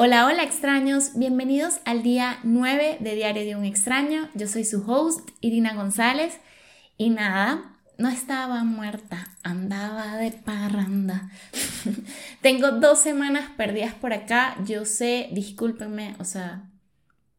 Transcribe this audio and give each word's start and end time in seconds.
Hola, 0.00 0.26
hola 0.26 0.44
extraños, 0.44 1.16
bienvenidos 1.16 1.80
al 1.84 2.04
día 2.04 2.38
9 2.44 2.98
de 3.00 3.16
Diario 3.16 3.44
de 3.44 3.56
un 3.56 3.64
extraño. 3.64 4.28
Yo 4.36 4.46
soy 4.46 4.64
su 4.64 4.88
host, 4.88 5.30
Irina 5.40 5.74
González, 5.74 6.38
y 6.96 7.10
nada, 7.10 7.76
no 7.98 8.08
estaba 8.08 8.62
muerta, 8.62 9.26
andaba 9.42 10.16
de 10.18 10.30
parranda. 10.30 11.28
Tengo 12.42 12.70
dos 12.70 13.00
semanas 13.00 13.50
perdidas 13.56 13.92
por 13.92 14.12
acá, 14.12 14.56
yo 14.64 14.84
sé, 14.84 15.30
discúlpenme, 15.32 16.14
o 16.20 16.24
sea, 16.24 16.70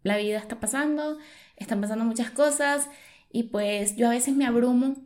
la 0.03 0.17
vida 0.17 0.37
está 0.37 0.59
pasando, 0.59 1.17
están 1.55 1.79
pasando 1.79 2.03
muchas 2.03 2.29
cosas, 2.29 2.89
y 3.31 3.43
pues 3.43 3.95
yo 3.95 4.07
a 4.07 4.11
veces 4.11 4.35
me 4.35 4.45
abrumo 4.45 4.97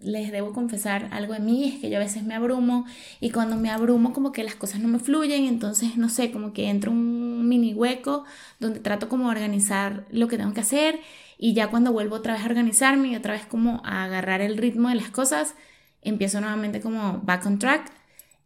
les 0.00 0.30
debo 0.30 0.52
confesar 0.52 1.08
algo 1.10 1.32
de 1.32 1.40
mí, 1.40 1.64
es 1.64 1.80
que 1.80 1.90
yo 1.90 1.96
a 1.96 2.00
veces 2.00 2.22
me 2.22 2.34
abrumo 2.34 2.86
y 3.20 3.30
cuando 3.30 3.56
me 3.56 3.70
abrumo 3.70 4.12
como 4.12 4.32
que 4.32 4.44
las 4.44 4.54
cosas 4.54 4.80
no 4.80 4.88
me 4.88 4.98
fluyen, 4.98 5.46
entonces 5.46 5.96
no 5.96 6.08
sé, 6.08 6.30
como 6.30 6.52
que 6.52 6.68
entro 6.68 6.92
un 6.92 7.48
mini 7.48 7.74
hueco 7.74 8.24
donde 8.60 8.80
trato 8.80 9.08
como 9.08 9.28
organizar 9.28 10.06
lo 10.10 10.28
que 10.28 10.36
tengo 10.36 10.52
que 10.52 10.60
hacer 10.60 11.00
y 11.38 11.54
ya 11.54 11.68
cuando 11.68 11.92
vuelvo 11.92 12.16
otra 12.16 12.34
vez 12.34 12.42
a 12.42 12.46
organizarme 12.46 13.08
y 13.08 13.16
otra 13.16 13.32
vez 13.32 13.46
como 13.46 13.80
a 13.84 14.04
agarrar 14.04 14.40
el 14.40 14.56
ritmo 14.58 14.88
de 14.88 14.96
las 14.96 15.10
cosas, 15.10 15.54
empiezo 16.02 16.40
nuevamente 16.40 16.80
como 16.80 17.20
back 17.24 17.46
on 17.46 17.58
track 17.58 17.90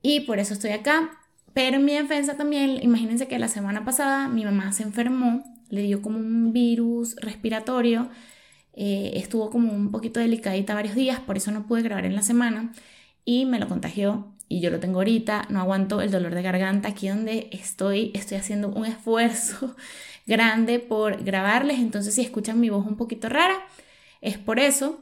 y 0.03 0.21
por 0.21 0.39
eso 0.39 0.55
estoy 0.55 0.71
acá. 0.71 1.11
Pero 1.53 1.77
en 1.77 1.85
mi 1.85 1.95
defensa 1.95 2.37
también, 2.37 2.79
imagínense 2.81 3.27
que 3.27 3.39
la 3.39 3.49
semana 3.49 3.85
pasada 3.85 4.29
mi 4.29 4.45
mamá 4.45 4.73
se 4.73 4.85
enfermó, 4.85 5.43
le 5.69 5.83
dio 5.83 6.01
como 6.01 6.19
un 6.19 6.53
virus 6.53 7.17
respiratorio 7.17 8.09
eh, 8.83 9.19
estuvo 9.19 9.51
como 9.51 9.75
un 9.75 9.91
poquito 9.91 10.21
delicadita 10.21 10.73
varios 10.73 10.95
días, 10.95 11.21
por 11.21 11.37
eso 11.37 11.51
no 11.51 11.67
pude 11.67 11.83
grabar 11.83 12.07
en 12.07 12.15
la 12.15 12.23
semana 12.23 12.73
y 13.27 13.45
me 13.45 13.59
lo 13.59 13.69
contagió 13.69 14.33
y 14.49 14.61
yo 14.61 14.71
lo 14.71 14.81
tengo 14.81 15.01
ahorita, 15.01 15.49
no 15.51 15.61
aguanto 15.61 16.01
el 16.01 16.11
dolor 16.11 16.35
de 16.35 16.41
garganta 16.41 16.89
aquí 16.89 17.09
donde 17.09 17.51
estoy, 17.53 18.11
estoy 18.15 18.39
haciendo 18.39 18.71
un 18.71 18.87
esfuerzo 18.87 19.77
grande 20.27 20.79
por 20.79 21.23
grabarles, 21.23 21.79
entonces 21.79 22.15
si 22.15 22.23
escuchan 22.23 22.59
mi 22.59 22.71
voz 22.71 22.87
un 22.87 22.97
poquito 22.97 23.29
rara, 23.29 23.59
es 24.23 24.39
por 24.39 24.59
eso. 24.59 24.99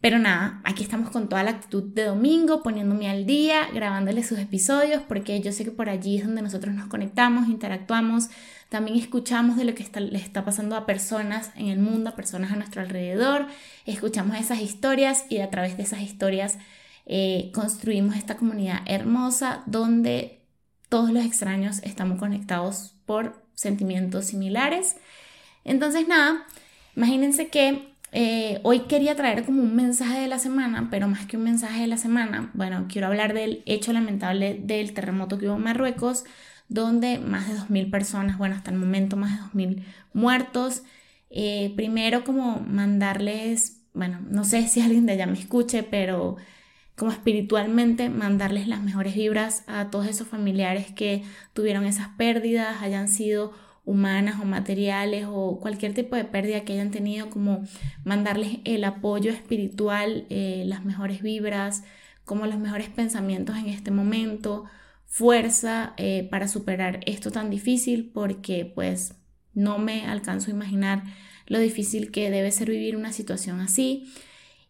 Pero 0.00 0.18
nada, 0.18 0.60
aquí 0.64 0.82
estamos 0.82 1.10
con 1.10 1.28
toda 1.28 1.42
la 1.42 1.52
actitud 1.52 1.82
de 1.82 2.04
domingo, 2.04 2.62
poniéndome 2.62 3.08
al 3.08 3.24
día, 3.24 3.66
grabándoles 3.72 4.26
sus 4.26 4.38
episodios, 4.38 5.02
porque 5.08 5.40
yo 5.40 5.52
sé 5.52 5.64
que 5.64 5.70
por 5.70 5.88
allí 5.88 6.18
es 6.18 6.26
donde 6.26 6.42
nosotros 6.42 6.74
nos 6.74 6.88
conectamos, 6.88 7.48
interactuamos, 7.48 8.28
también 8.68 8.98
escuchamos 8.98 9.56
de 9.56 9.64
lo 9.64 9.74
que 9.74 9.82
está, 9.82 10.00
le 10.00 10.18
está 10.18 10.44
pasando 10.44 10.76
a 10.76 10.86
personas 10.86 11.50
en 11.56 11.68
el 11.68 11.78
mundo, 11.78 12.10
a 12.10 12.16
personas 12.16 12.52
a 12.52 12.56
nuestro 12.56 12.82
alrededor, 12.82 13.46
escuchamos 13.86 14.36
esas 14.36 14.60
historias 14.60 15.24
y 15.30 15.38
a 15.38 15.50
través 15.50 15.76
de 15.76 15.84
esas 15.84 16.02
historias 16.02 16.58
eh, 17.06 17.50
construimos 17.54 18.16
esta 18.16 18.36
comunidad 18.36 18.80
hermosa 18.86 19.62
donde 19.66 20.42
todos 20.88 21.10
los 21.10 21.24
extraños 21.24 21.80
estamos 21.84 22.18
conectados 22.18 22.94
por 23.06 23.42
sentimientos 23.54 24.26
similares. 24.26 24.96
Entonces 25.64 26.06
nada, 26.06 26.44
imagínense 26.96 27.48
que 27.48 27.95
eh, 28.18 28.60
hoy 28.62 28.80
quería 28.88 29.14
traer 29.14 29.44
como 29.44 29.62
un 29.62 29.76
mensaje 29.76 30.18
de 30.18 30.26
la 30.26 30.38
semana, 30.38 30.88
pero 30.90 31.06
más 31.06 31.26
que 31.26 31.36
un 31.36 31.42
mensaje 31.42 31.82
de 31.82 31.86
la 31.86 31.98
semana, 31.98 32.50
bueno, 32.54 32.86
quiero 32.88 33.08
hablar 33.08 33.34
del 33.34 33.62
hecho 33.66 33.92
lamentable 33.92 34.58
del 34.58 34.94
terremoto 34.94 35.36
que 35.36 35.48
hubo 35.48 35.56
en 35.56 35.62
Marruecos, 35.62 36.24
donde 36.70 37.18
más 37.18 37.46
de 37.46 37.58
2.000 37.58 37.90
personas, 37.90 38.38
bueno, 38.38 38.54
hasta 38.54 38.70
el 38.70 38.78
momento 38.78 39.18
más 39.18 39.36
de 39.36 39.42
2.000 39.42 39.84
muertos. 40.14 40.82
Eh, 41.28 41.74
primero 41.76 42.24
como 42.24 42.60
mandarles, 42.60 43.82
bueno, 43.92 44.20
no 44.30 44.44
sé 44.44 44.66
si 44.66 44.80
alguien 44.80 45.04
de 45.04 45.12
allá 45.12 45.26
me 45.26 45.38
escuche, 45.38 45.82
pero 45.82 46.36
como 46.96 47.10
espiritualmente 47.12 48.08
mandarles 48.08 48.66
las 48.66 48.80
mejores 48.82 49.14
vibras 49.14 49.62
a 49.66 49.90
todos 49.90 50.06
esos 50.06 50.26
familiares 50.26 50.90
que 50.90 51.22
tuvieron 51.52 51.84
esas 51.84 52.08
pérdidas, 52.16 52.80
hayan 52.80 53.08
sido 53.08 53.52
humanas 53.86 54.40
o 54.40 54.44
materiales 54.44 55.26
o 55.28 55.58
cualquier 55.60 55.94
tipo 55.94 56.16
de 56.16 56.24
pérdida 56.24 56.64
que 56.64 56.74
hayan 56.74 56.90
tenido, 56.90 57.30
como 57.30 57.64
mandarles 58.04 58.58
el 58.64 58.84
apoyo 58.84 59.30
espiritual, 59.30 60.26
eh, 60.28 60.64
las 60.66 60.84
mejores 60.84 61.22
vibras, 61.22 61.84
como 62.24 62.46
los 62.46 62.58
mejores 62.58 62.88
pensamientos 62.90 63.56
en 63.56 63.68
este 63.68 63.90
momento, 63.90 64.64
fuerza 65.06 65.94
eh, 65.96 66.28
para 66.30 66.48
superar 66.48 67.00
esto 67.06 67.30
tan 67.30 67.48
difícil 67.48 68.10
porque 68.12 68.70
pues 68.74 69.14
no 69.54 69.78
me 69.78 70.04
alcanzo 70.06 70.50
a 70.50 70.54
imaginar 70.54 71.04
lo 71.46 71.60
difícil 71.60 72.10
que 72.10 72.30
debe 72.30 72.50
ser 72.50 72.68
vivir 72.68 72.96
una 72.96 73.12
situación 73.12 73.60
así. 73.60 74.12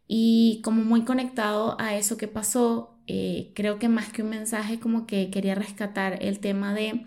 Y 0.07 0.61
como 0.63 0.85
muy 0.85 1.05
conectado 1.05 1.77
a 1.81 1.97
eso 1.97 2.17
que 2.17 2.29
pasó, 2.29 2.99
eh, 3.07 3.53
creo 3.55 3.79
que 3.79 3.89
más 3.89 4.13
que 4.13 4.23
un 4.23 4.29
mensaje 4.29 4.79
como 4.79 5.07
que 5.07 5.31
quería 5.31 5.55
rescatar 5.55 6.19
el 6.23 6.39
tema 6.39 6.75
de 6.75 7.07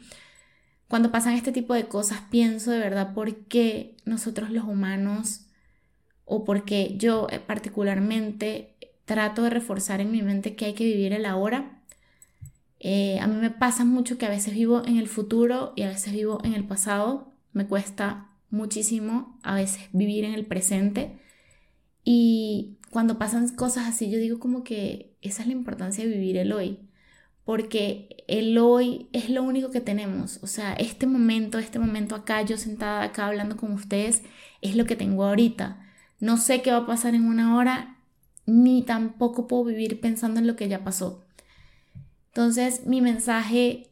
cuando 0.90 1.12
pasan 1.12 1.36
este 1.36 1.52
tipo 1.52 1.76
de 1.76 1.88
cosas, 1.88 2.20
pienso 2.32 2.72
de 2.72 2.80
verdad 2.80 3.14
por 3.14 3.46
qué 3.46 3.96
nosotros 4.06 4.50
los 4.50 4.64
humanos, 4.64 5.46
o 6.26 6.44
porque 6.44 6.96
yo 6.98 7.28
eh, 7.30 7.40
particularmente 7.40 8.76
trato 9.06 9.44
de 9.44 9.52
reforzar 9.52 10.02
en 10.02 10.12
mi 10.12 10.24
mente 10.24 10.56
que 10.56 10.66
hay 10.66 10.74
que 10.74 10.86
vivir 10.86 11.14
el 11.14 11.28
ahora. 11.28 11.84
Eh, 12.80 13.20
a 13.20 13.28
mí 13.28 13.36
me 13.36 13.52
pasa 13.52 13.86
mucho 13.86 14.18
que 14.18 14.26
a 14.26 14.30
veces 14.30 14.56
vivo 14.56 14.84
en 14.84 14.98
el 14.98 15.08
futuro 15.08 15.74
y 15.76 15.84
a 15.84 15.90
veces 15.90 16.12
vivo 16.12 16.40
en 16.44 16.54
el 16.54 16.66
pasado. 16.66 17.34
Me 17.54 17.68
cuesta 17.68 18.32
muchísimo 18.50 19.38
a 19.44 19.54
veces 19.54 19.90
vivir 19.94 20.24
en 20.24 20.34
el 20.34 20.48
presente. 20.48 21.20
Y 22.04 22.78
cuando 22.90 23.20
pasan 23.20 23.48
cosas 23.56 23.88
así, 23.88 24.10
yo 24.10 24.18
digo 24.18 24.40
como 24.40 24.64
que 24.64 25.16
esa 25.22 25.44
es 25.44 25.48
la 25.48 25.54
importancia 25.54 26.04
de 26.04 26.10
vivir 26.10 26.38
el 26.38 26.52
hoy 26.52 26.89
porque 27.50 28.24
el 28.28 28.60
hoy 28.60 29.08
es 29.12 29.32
lo 29.32 29.42
único 29.42 29.72
que 29.72 29.82
tenemos. 29.82 30.38
O 30.44 30.46
sea, 30.46 30.74
este 30.74 31.08
momento, 31.08 31.58
este 31.58 31.80
momento 31.80 32.14
acá, 32.14 32.44
yo 32.44 32.58
sentada 32.58 33.02
acá 33.02 33.26
hablando 33.26 33.58
con 33.58 33.72
ustedes, 33.72 34.22
es 34.62 34.76
lo 34.76 34.86
que 34.86 34.96
tengo 34.96 35.24
ahorita. 35.24 35.84
No 36.20 36.38
sé 36.38 36.62
qué 36.62 36.70
va 36.70 36.78
a 36.78 36.86
pasar 36.86 37.16
en 37.16 37.26
una 37.26 37.58
hora, 37.58 37.98
ni 38.46 38.84
tampoco 38.84 39.48
puedo 39.48 39.64
vivir 39.64 40.00
pensando 40.00 40.40
en 40.40 40.46
lo 40.46 40.56
que 40.56 40.70
ya 40.70 40.84
pasó. 40.84 41.26
Entonces, 42.28 42.86
mi 42.86 43.02
mensaje 43.02 43.90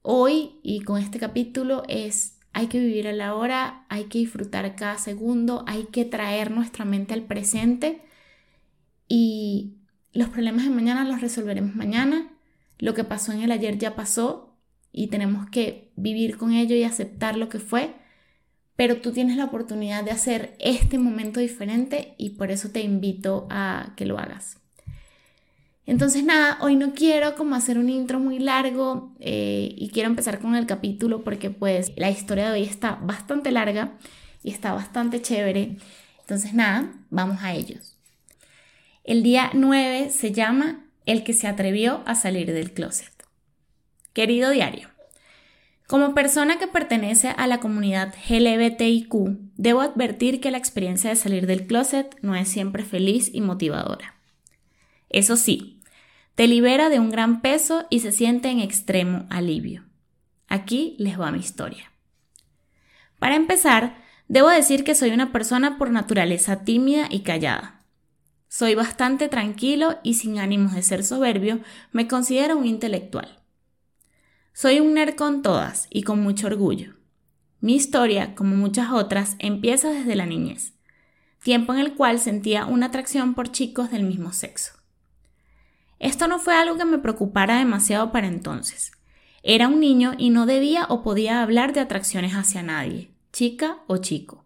hoy 0.00 0.52
y 0.62 0.80
con 0.80 0.98
este 0.98 1.18
capítulo 1.18 1.82
es, 1.88 2.38
hay 2.54 2.68
que 2.68 2.80
vivir 2.80 3.06
a 3.06 3.12
la 3.12 3.34
hora, 3.34 3.84
hay 3.90 4.04
que 4.04 4.20
disfrutar 4.20 4.76
cada 4.76 4.96
segundo, 4.96 5.62
hay 5.66 5.88
que 5.92 6.06
traer 6.06 6.50
nuestra 6.50 6.86
mente 6.86 7.12
al 7.12 7.24
presente 7.24 8.00
y 9.08 9.74
los 10.14 10.30
problemas 10.30 10.64
de 10.64 10.70
mañana 10.70 11.04
los 11.04 11.20
resolveremos 11.20 11.76
mañana 11.76 12.32
lo 12.78 12.94
que 12.94 13.04
pasó 13.04 13.32
en 13.32 13.42
el 13.42 13.52
ayer 13.52 13.78
ya 13.78 13.94
pasó 13.94 14.56
y 14.92 15.08
tenemos 15.08 15.48
que 15.50 15.92
vivir 15.96 16.38
con 16.38 16.52
ello 16.52 16.74
y 16.74 16.84
aceptar 16.84 17.36
lo 17.36 17.48
que 17.48 17.58
fue, 17.58 17.94
pero 18.76 19.00
tú 19.00 19.12
tienes 19.12 19.36
la 19.36 19.46
oportunidad 19.46 20.04
de 20.04 20.12
hacer 20.12 20.56
este 20.60 20.98
momento 20.98 21.40
diferente 21.40 22.14
y 22.16 22.30
por 22.30 22.50
eso 22.50 22.70
te 22.70 22.80
invito 22.80 23.46
a 23.50 23.92
que 23.96 24.06
lo 24.06 24.18
hagas. 24.18 24.58
Entonces 25.84 26.22
nada, 26.22 26.58
hoy 26.60 26.76
no 26.76 26.92
quiero 26.92 27.34
como 27.34 27.54
hacer 27.54 27.78
un 27.78 27.88
intro 27.88 28.20
muy 28.20 28.38
largo 28.38 29.14
eh, 29.20 29.74
y 29.76 29.88
quiero 29.88 30.10
empezar 30.10 30.38
con 30.38 30.54
el 30.54 30.66
capítulo 30.66 31.24
porque 31.24 31.50
pues 31.50 31.92
la 31.96 32.10
historia 32.10 32.50
de 32.50 32.60
hoy 32.60 32.62
está 32.62 32.96
bastante 32.96 33.50
larga 33.50 33.96
y 34.42 34.50
está 34.50 34.74
bastante 34.74 35.22
chévere. 35.22 35.78
Entonces 36.20 36.52
nada, 36.52 36.92
vamos 37.08 37.38
a 37.40 37.54
ellos. 37.54 37.96
El 39.02 39.22
día 39.22 39.50
9 39.54 40.10
se 40.10 40.30
llama 40.32 40.87
el 41.08 41.24
que 41.24 41.32
se 41.32 41.48
atrevió 41.48 42.02
a 42.04 42.14
salir 42.14 42.52
del 42.52 42.72
closet. 42.72 43.12
Querido 44.12 44.50
diario, 44.50 44.90
como 45.86 46.14
persona 46.14 46.58
que 46.58 46.66
pertenece 46.66 47.30
a 47.30 47.46
la 47.46 47.60
comunidad 47.60 48.14
LGBTIQ, 48.28 49.14
debo 49.56 49.80
advertir 49.80 50.38
que 50.38 50.50
la 50.50 50.58
experiencia 50.58 51.08
de 51.08 51.16
salir 51.16 51.46
del 51.46 51.66
closet 51.66 52.14
no 52.20 52.36
es 52.36 52.46
siempre 52.50 52.84
feliz 52.84 53.30
y 53.32 53.40
motivadora. 53.40 54.16
Eso 55.08 55.36
sí, 55.36 55.80
te 56.34 56.46
libera 56.46 56.90
de 56.90 57.00
un 57.00 57.08
gran 57.08 57.40
peso 57.40 57.86
y 57.88 58.00
se 58.00 58.12
siente 58.12 58.50
en 58.50 58.60
extremo 58.60 59.26
alivio. 59.30 59.84
Aquí 60.46 60.94
les 60.98 61.18
va 61.18 61.30
mi 61.30 61.38
historia. 61.38 61.90
Para 63.18 63.34
empezar, 63.34 63.96
debo 64.28 64.48
decir 64.48 64.84
que 64.84 64.94
soy 64.94 65.12
una 65.12 65.32
persona 65.32 65.78
por 65.78 65.90
naturaleza 65.90 66.64
tímida 66.64 67.06
y 67.10 67.20
callada. 67.20 67.77
Soy 68.48 68.74
bastante 68.74 69.28
tranquilo 69.28 69.98
y 70.02 70.14
sin 70.14 70.38
ánimos 70.38 70.74
de 70.74 70.82
ser 70.82 71.04
soberbio, 71.04 71.60
me 71.92 72.08
considero 72.08 72.56
un 72.56 72.66
intelectual. 72.66 73.38
Soy 74.54 74.80
un 74.80 74.94
nerd 74.94 75.16
con 75.16 75.42
todas 75.42 75.86
y 75.90 76.02
con 76.02 76.20
mucho 76.20 76.46
orgullo. 76.46 76.94
Mi 77.60 77.76
historia, 77.76 78.34
como 78.34 78.56
muchas 78.56 78.90
otras, 78.90 79.36
empieza 79.38 79.90
desde 79.90 80.16
la 80.16 80.24
niñez, 80.24 80.72
tiempo 81.42 81.74
en 81.74 81.80
el 81.80 81.94
cual 81.94 82.18
sentía 82.18 82.64
una 82.64 82.86
atracción 82.86 83.34
por 83.34 83.52
chicos 83.52 83.90
del 83.90 84.04
mismo 84.04 84.32
sexo. 84.32 84.72
Esto 85.98 86.26
no 86.26 86.38
fue 86.38 86.54
algo 86.54 86.76
que 86.76 86.84
me 86.84 86.98
preocupara 86.98 87.58
demasiado 87.58 88.12
para 88.12 88.28
entonces. 88.28 88.92
Era 89.42 89.68
un 89.68 89.80
niño 89.80 90.14
y 90.16 90.30
no 90.30 90.46
debía 90.46 90.86
o 90.88 91.02
podía 91.02 91.42
hablar 91.42 91.72
de 91.72 91.80
atracciones 91.80 92.32
hacia 92.32 92.62
nadie, 92.62 93.10
chica 93.32 93.78
o 93.86 93.98
chico. 93.98 94.44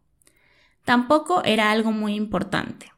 Tampoco 0.84 1.42
era 1.44 1.70
algo 1.70 1.92
muy 1.92 2.14
importante. 2.14 2.91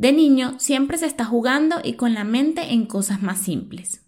De 0.00 0.12
niño 0.12 0.58
siempre 0.58 0.96
se 0.96 1.04
está 1.04 1.26
jugando 1.26 1.82
y 1.84 1.92
con 1.92 2.14
la 2.14 2.24
mente 2.24 2.72
en 2.72 2.86
cosas 2.86 3.20
más 3.20 3.38
simples. 3.38 4.00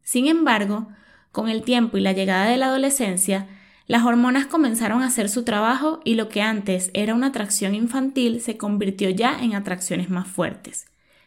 Sin 0.00 0.28
embargo, 0.28 0.88
con 1.30 1.50
el 1.50 1.60
tiempo 1.60 1.98
y 1.98 2.00
la 2.00 2.12
llegada 2.12 2.46
de 2.46 2.56
la 2.56 2.68
adolescencia, 2.68 3.46
las 3.86 4.04
hormonas 4.04 4.46
comenzaron 4.46 5.02
a 5.02 5.08
hacer 5.08 5.28
su 5.28 5.42
trabajo 5.42 6.00
y 6.04 6.14
lo 6.14 6.30
que 6.30 6.40
antes 6.40 6.90
era 6.94 7.14
una 7.14 7.26
atracción 7.26 7.74
infantil 7.74 8.40
se 8.40 8.56
convirtió 8.56 9.10
ya 9.10 9.38
en 9.38 9.54
atracciones 9.54 10.08
más 10.08 10.26
fuertes, 10.26 10.86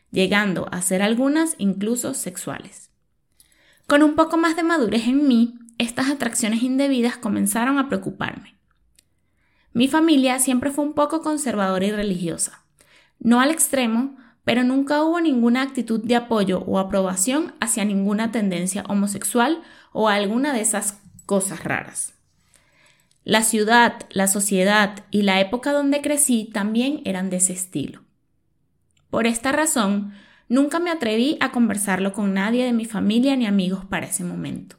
llegando 0.10 0.68
a 0.72 0.82
ser 0.82 1.04
algunas 1.04 1.54
incluso 1.60 2.16
sexuales. 2.16 2.90
Con 3.86 4.02
un 4.02 4.16
poco 4.16 4.38
más 4.38 4.56
de 4.56 4.64
madurez 4.64 5.08
en 5.08 5.28
mí, 5.28 5.60
estas 5.78 6.10
atracciones 6.10 6.64
indebidas 6.64 7.18
comenzaron 7.18 7.78
a 7.78 7.90
preocuparme. 7.90 8.56
Mi 9.72 9.88
familia 9.88 10.40
siempre 10.40 10.72
fue 10.72 10.84
un 10.84 10.94
poco 10.94 11.22
conservadora 11.22 11.86
y 11.86 11.92
religiosa. 11.92 12.66
No 13.20 13.42
al 13.42 13.52
extremo, 13.52 14.18
pero 14.44 14.64
nunca 14.64 15.04
hubo 15.04 15.22
ninguna 15.22 15.62
actitud 15.62 16.04
de 16.04 16.16
apoyo 16.16 16.64
o 16.66 16.80
aprobación 16.80 17.54
hacia 17.60 17.86
ninguna 17.86 18.32
tendencia 18.32 18.84
homosexual 18.88 19.62
o 19.92 20.10
alguna 20.10 20.54
de 20.54 20.62
esas 20.62 21.00
cosas 21.26 21.64
raras. 21.64 22.14
La 23.24 23.44
ciudad, 23.44 24.08
la 24.10 24.28
sociedad 24.28 25.06
y 25.12 25.22
la 25.22 25.40
época 25.40 25.72
donde 25.72 26.02
crecí 26.02 26.50
también 26.52 27.02
eran 27.06 27.30
de 27.30 27.38
ese 27.38 27.54
estilo. 27.54 28.02
Por 29.10 29.28
esta 29.28 29.52
razón, 29.52 30.14
nunca 30.48 30.80
me 30.80 30.90
atreví 30.90 31.38
a 31.42 31.52
conversarlo 31.52 32.14
con 32.14 32.34
nadie 32.34 32.66
de 32.66 32.74
mi 32.74 32.86
familia 32.86 33.36
ni 33.36 33.46
amigos 33.46 33.86
para 33.86 34.08
ese 34.08 34.24
momento. 34.24 34.78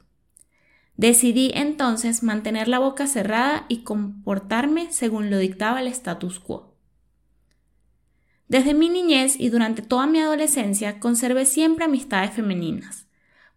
Decidí 0.97 1.51
entonces 1.53 2.23
mantener 2.23 2.67
la 2.67 2.79
boca 2.79 3.07
cerrada 3.07 3.65
y 3.69 3.83
comportarme 3.83 4.91
según 4.91 5.29
lo 5.29 5.37
dictaba 5.37 5.79
el 5.79 5.87
status 5.87 6.39
quo. 6.39 6.70
Desde 8.51 8.73
mi 8.73 8.89
niñez 8.89 9.39
y 9.39 9.47
durante 9.47 9.81
toda 9.81 10.07
mi 10.07 10.19
adolescencia 10.19 10.99
conservé 10.99 11.45
siempre 11.45 11.85
amistades 11.85 12.31
femeninas, 12.31 13.07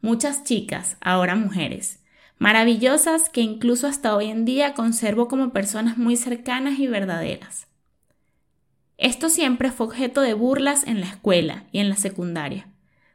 muchas 0.00 0.44
chicas, 0.44 0.99
ahora 1.00 1.35
mujeres, 1.35 1.99
maravillosas 2.38 3.29
que 3.29 3.41
incluso 3.41 3.88
hasta 3.88 4.14
hoy 4.14 4.26
en 4.26 4.44
día 4.44 4.75
conservo 4.75 5.26
como 5.26 5.52
personas 5.52 5.99
muy 5.99 6.17
cercanas 6.17 6.79
y 6.79 6.87
verdaderas. 6.87 7.67
Esto 8.96 9.31
siempre 9.31 9.73
fue 9.73 9.87
objeto 9.88 10.20
de 10.20 10.35
burlas 10.35 10.87
en 10.87 11.00
la 11.00 11.06
escuela 11.06 11.64
y 11.73 11.81
en 11.81 11.88
la 11.88 11.96
secundaria. 11.96 12.69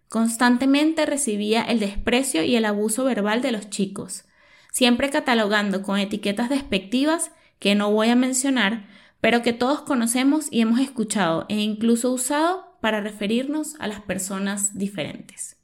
Constantemente 0.09 1.05
recibía 1.05 1.61
el 1.61 1.79
desprecio 1.79 2.43
y 2.43 2.57
el 2.57 2.65
abuso 2.65 3.05
verbal 3.05 3.41
de 3.41 3.53
los 3.53 3.69
chicos, 3.69 4.25
siempre 4.73 5.09
catalogando 5.09 5.81
con 5.81 5.97
etiquetas 5.97 6.49
despectivas 6.49 7.31
que 7.57 7.73
no 7.75 7.89
voy 7.89 8.09
a 8.09 8.17
mencionar, 8.17 8.85
pero 9.21 9.41
que 9.41 9.53
todos 9.53 9.81
conocemos 9.81 10.47
y 10.51 10.61
hemos 10.61 10.79
escuchado 10.79 11.45
e 11.49 11.55
incluso 11.55 12.11
usado 12.11 12.77
para 12.81 13.01
referirnos 13.01 13.75
a 13.79 13.87
las 13.87 14.01
personas 14.01 14.77
diferentes. 14.77 15.57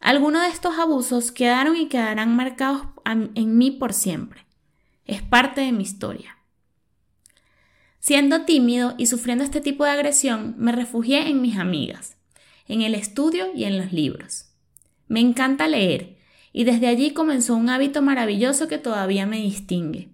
Algunos 0.00 0.42
de 0.42 0.48
estos 0.48 0.78
abusos 0.78 1.32
quedaron 1.32 1.76
y 1.76 1.88
quedarán 1.88 2.34
marcados 2.34 2.82
en 3.04 3.58
mí 3.58 3.70
por 3.70 3.92
siempre. 3.92 4.46
Es 5.04 5.22
parte 5.22 5.60
de 5.60 5.72
mi 5.72 5.82
historia. 5.82 6.38
Siendo 7.98 8.46
tímido 8.46 8.94
y 8.96 9.06
sufriendo 9.06 9.44
este 9.44 9.60
tipo 9.60 9.84
de 9.84 9.90
agresión, 9.90 10.54
me 10.56 10.72
refugié 10.72 11.28
en 11.28 11.42
mis 11.42 11.58
amigas, 11.58 12.16
en 12.66 12.80
el 12.80 12.94
estudio 12.94 13.48
y 13.54 13.64
en 13.64 13.76
los 13.76 13.92
libros. 13.92 14.46
Me 15.06 15.20
encanta 15.20 15.68
leer 15.68 16.16
y 16.52 16.64
desde 16.64 16.86
allí 16.86 17.12
comenzó 17.12 17.54
un 17.54 17.68
hábito 17.68 18.00
maravilloso 18.00 18.68
que 18.68 18.78
todavía 18.78 19.26
me 19.26 19.36
distingue. 19.36 20.08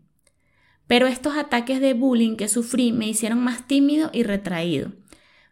Pero 0.87 1.06
estos 1.06 1.37
ataques 1.37 1.81
de 1.81 1.94
bullying 1.94 2.37
que 2.37 2.49
sufrí 2.49 2.93
me 2.93 3.09
hicieron 3.09 3.43
más 3.43 3.67
tímido 3.67 4.11
y 4.12 4.23
retraído, 4.23 4.93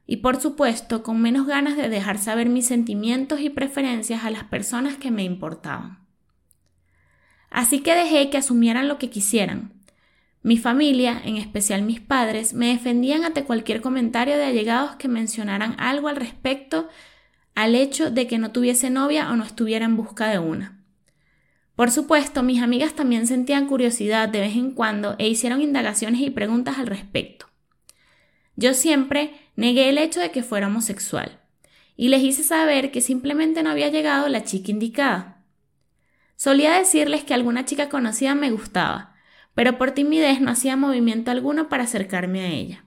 y 0.06 0.18
por 0.18 0.40
supuesto 0.40 1.02
con 1.02 1.20
menos 1.20 1.46
ganas 1.46 1.76
de 1.76 1.88
dejar 1.88 2.18
saber 2.18 2.48
mis 2.48 2.66
sentimientos 2.66 3.40
y 3.40 3.50
preferencias 3.50 4.24
a 4.24 4.30
las 4.30 4.44
personas 4.44 4.96
que 4.96 5.10
me 5.10 5.24
importaban. 5.24 6.04
Así 7.50 7.80
que 7.80 7.94
dejé 7.94 8.30
que 8.30 8.38
asumieran 8.38 8.88
lo 8.88 8.98
que 8.98 9.10
quisieran. 9.10 9.72
Mi 10.42 10.58
familia, 10.58 11.20
en 11.24 11.36
especial 11.36 11.82
mis 11.82 12.00
padres, 12.00 12.52
me 12.52 12.66
defendían 12.66 13.24
ante 13.24 13.44
cualquier 13.44 13.80
comentario 13.80 14.36
de 14.36 14.44
allegados 14.44 14.96
que 14.96 15.08
mencionaran 15.08 15.74
algo 15.78 16.08
al 16.08 16.16
respecto 16.16 16.88
al 17.54 17.74
hecho 17.74 18.10
de 18.10 18.26
que 18.26 18.38
no 18.38 18.50
tuviese 18.50 18.90
novia 18.90 19.30
o 19.30 19.36
no 19.36 19.44
estuviera 19.44 19.84
en 19.84 19.96
busca 19.96 20.28
de 20.28 20.38
una. 20.38 20.83
Por 21.76 21.90
supuesto, 21.90 22.42
mis 22.42 22.62
amigas 22.62 22.94
también 22.94 23.26
sentían 23.26 23.66
curiosidad 23.66 24.28
de 24.28 24.40
vez 24.40 24.54
en 24.54 24.70
cuando 24.70 25.16
e 25.18 25.28
hicieron 25.28 25.60
indagaciones 25.60 26.20
y 26.20 26.30
preguntas 26.30 26.78
al 26.78 26.86
respecto. 26.86 27.46
Yo 28.56 28.74
siempre 28.74 29.34
negué 29.56 29.88
el 29.88 29.98
hecho 29.98 30.20
de 30.20 30.30
que 30.30 30.44
fuera 30.44 30.68
homosexual 30.68 31.40
y 31.96 32.08
les 32.08 32.22
hice 32.22 32.44
saber 32.44 32.90
que 32.90 33.00
simplemente 33.00 33.62
no 33.62 33.70
había 33.70 33.88
llegado 33.88 34.28
la 34.28 34.44
chica 34.44 34.70
indicada. 34.70 35.44
Solía 36.36 36.74
decirles 36.74 37.24
que 37.24 37.34
alguna 37.34 37.64
chica 37.64 37.88
conocida 37.88 38.34
me 38.34 38.50
gustaba, 38.50 39.14
pero 39.54 39.78
por 39.78 39.92
timidez 39.92 40.40
no 40.40 40.50
hacía 40.50 40.76
movimiento 40.76 41.30
alguno 41.30 41.68
para 41.68 41.84
acercarme 41.84 42.40
a 42.40 42.48
ella. 42.48 42.84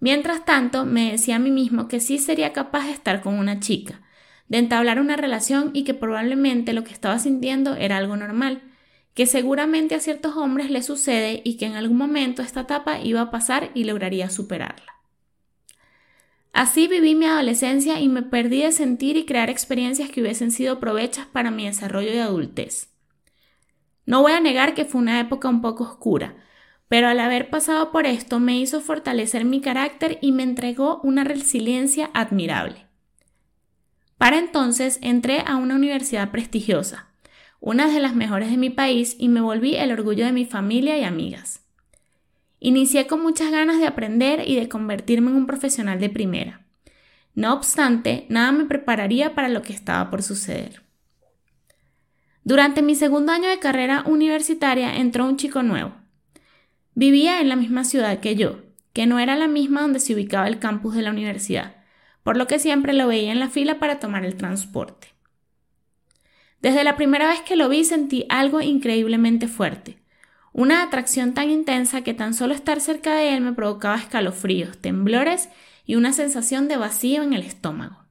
Mientras 0.00 0.44
tanto, 0.44 0.84
me 0.84 1.12
decía 1.12 1.36
a 1.36 1.38
mí 1.38 1.50
mismo 1.50 1.88
que 1.88 2.00
sí 2.00 2.18
sería 2.18 2.52
capaz 2.52 2.86
de 2.86 2.92
estar 2.92 3.22
con 3.22 3.38
una 3.38 3.60
chica, 3.60 4.02
de 4.48 4.58
entablar 4.58 5.00
una 5.00 5.16
relación 5.16 5.70
y 5.72 5.84
que 5.84 5.94
probablemente 5.94 6.72
lo 6.72 6.84
que 6.84 6.92
estaba 6.92 7.18
sintiendo 7.18 7.74
era 7.74 7.96
algo 7.96 8.16
normal, 8.16 8.62
que 9.14 9.26
seguramente 9.26 9.94
a 9.94 10.00
ciertos 10.00 10.36
hombres 10.36 10.70
les 10.70 10.86
sucede 10.86 11.42
y 11.44 11.56
que 11.56 11.66
en 11.66 11.74
algún 11.74 11.98
momento 11.98 12.42
esta 12.42 12.62
etapa 12.62 13.00
iba 13.00 13.20
a 13.20 13.30
pasar 13.30 13.70
y 13.74 13.84
lograría 13.84 14.30
superarla. 14.30 14.92
Así 16.52 16.86
viví 16.86 17.14
mi 17.14 17.24
adolescencia 17.24 18.00
y 18.00 18.08
me 18.08 18.22
perdí 18.22 18.62
de 18.62 18.72
sentir 18.72 19.16
y 19.16 19.24
crear 19.24 19.48
experiencias 19.48 20.10
que 20.10 20.20
hubiesen 20.20 20.50
sido 20.50 20.80
provechas 20.80 21.26
para 21.26 21.50
mi 21.50 21.64
desarrollo 21.64 22.10
de 22.10 22.20
adultez. 22.20 22.90
No 24.04 24.20
voy 24.20 24.32
a 24.32 24.40
negar 24.40 24.74
que 24.74 24.84
fue 24.84 25.00
una 25.00 25.18
época 25.20 25.48
un 25.48 25.62
poco 25.62 25.84
oscura, 25.84 26.36
pero 26.88 27.08
al 27.08 27.20
haber 27.20 27.48
pasado 27.48 27.90
por 27.90 28.06
esto 28.06 28.38
me 28.38 28.58
hizo 28.58 28.82
fortalecer 28.82 29.46
mi 29.46 29.62
carácter 29.62 30.18
y 30.20 30.32
me 30.32 30.42
entregó 30.42 31.00
una 31.02 31.24
resiliencia 31.24 32.10
admirable. 32.12 32.86
Para 34.22 34.38
entonces 34.38 35.00
entré 35.02 35.42
a 35.44 35.56
una 35.56 35.74
universidad 35.74 36.30
prestigiosa, 36.30 37.08
una 37.58 37.88
de 37.88 37.98
las 37.98 38.14
mejores 38.14 38.52
de 38.52 38.56
mi 38.56 38.70
país 38.70 39.16
y 39.18 39.28
me 39.28 39.40
volví 39.40 39.74
el 39.74 39.90
orgullo 39.90 40.24
de 40.24 40.30
mi 40.30 40.44
familia 40.44 40.96
y 40.96 41.02
amigas. 41.02 41.64
Inicié 42.60 43.08
con 43.08 43.20
muchas 43.20 43.50
ganas 43.50 43.80
de 43.80 43.88
aprender 43.88 44.48
y 44.48 44.54
de 44.54 44.68
convertirme 44.68 45.32
en 45.32 45.38
un 45.38 45.46
profesional 45.48 45.98
de 45.98 46.08
primera. 46.08 46.64
No 47.34 47.52
obstante, 47.52 48.26
nada 48.28 48.52
me 48.52 48.64
prepararía 48.64 49.34
para 49.34 49.48
lo 49.48 49.62
que 49.62 49.72
estaba 49.72 50.08
por 50.08 50.22
suceder. 50.22 50.84
Durante 52.44 52.80
mi 52.80 52.94
segundo 52.94 53.32
año 53.32 53.48
de 53.48 53.58
carrera 53.58 54.04
universitaria 54.06 54.98
entró 54.98 55.26
un 55.26 55.36
chico 55.36 55.64
nuevo. 55.64 55.96
Vivía 56.94 57.40
en 57.40 57.48
la 57.48 57.56
misma 57.56 57.82
ciudad 57.82 58.20
que 58.20 58.36
yo, 58.36 58.60
que 58.92 59.04
no 59.04 59.18
era 59.18 59.34
la 59.34 59.48
misma 59.48 59.80
donde 59.80 59.98
se 59.98 60.14
ubicaba 60.14 60.46
el 60.46 60.60
campus 60.60 60.94
de 60.94 61.02
la 61.02 61.10
universidad, 61.10 61.81
por 62.22 62.36
lo 62.36 62.46
que 62.46 62.58
siempre 62.58 62.92
lo 62.92 63.06
veía 63.06 63.32
en 63.32 63.40
la 63.40 63.50
fila 63.50 63.78
para 63.78 63.98
tomar 63.98 64.24
el 64.24 64.36
transporte. 64.36 65.08
Desde 66.60 66.84
la 66.84 66.96
primera 66.96 67.28
vez 67.28 67.40
que 67.40 67.56
lo 67.56 67.68
vi 67.68 67.84
sentí 67.84 68.24
algo 68.28 68.60
increíblemente 68.60 69.48
fuerte, 69.48 69.98
una 70.52 70.82
atracción 70.82 71.34
tan 71.34 71.50
intensa 71.50 72.02
que 72.02 72.14
tan 72.14 72.34
solo 72.34 72.54
estar 72.54 72.80
cerca 72.80 73.14
de 73.14 73.34
él 73.34 73.40
me 73.40 73.52
provocaba 73.52 73.96
escalofríos, 73.96 74.78
temblores 74.78 75.48
y 75.84 75.96
una 75.96 76.12
sensación 76.12 76.68
de 76.68 76.76
vacío 76.76 77.22
en 77.22 77.32
el 77.32 77.42
estómago. 77.42 78.04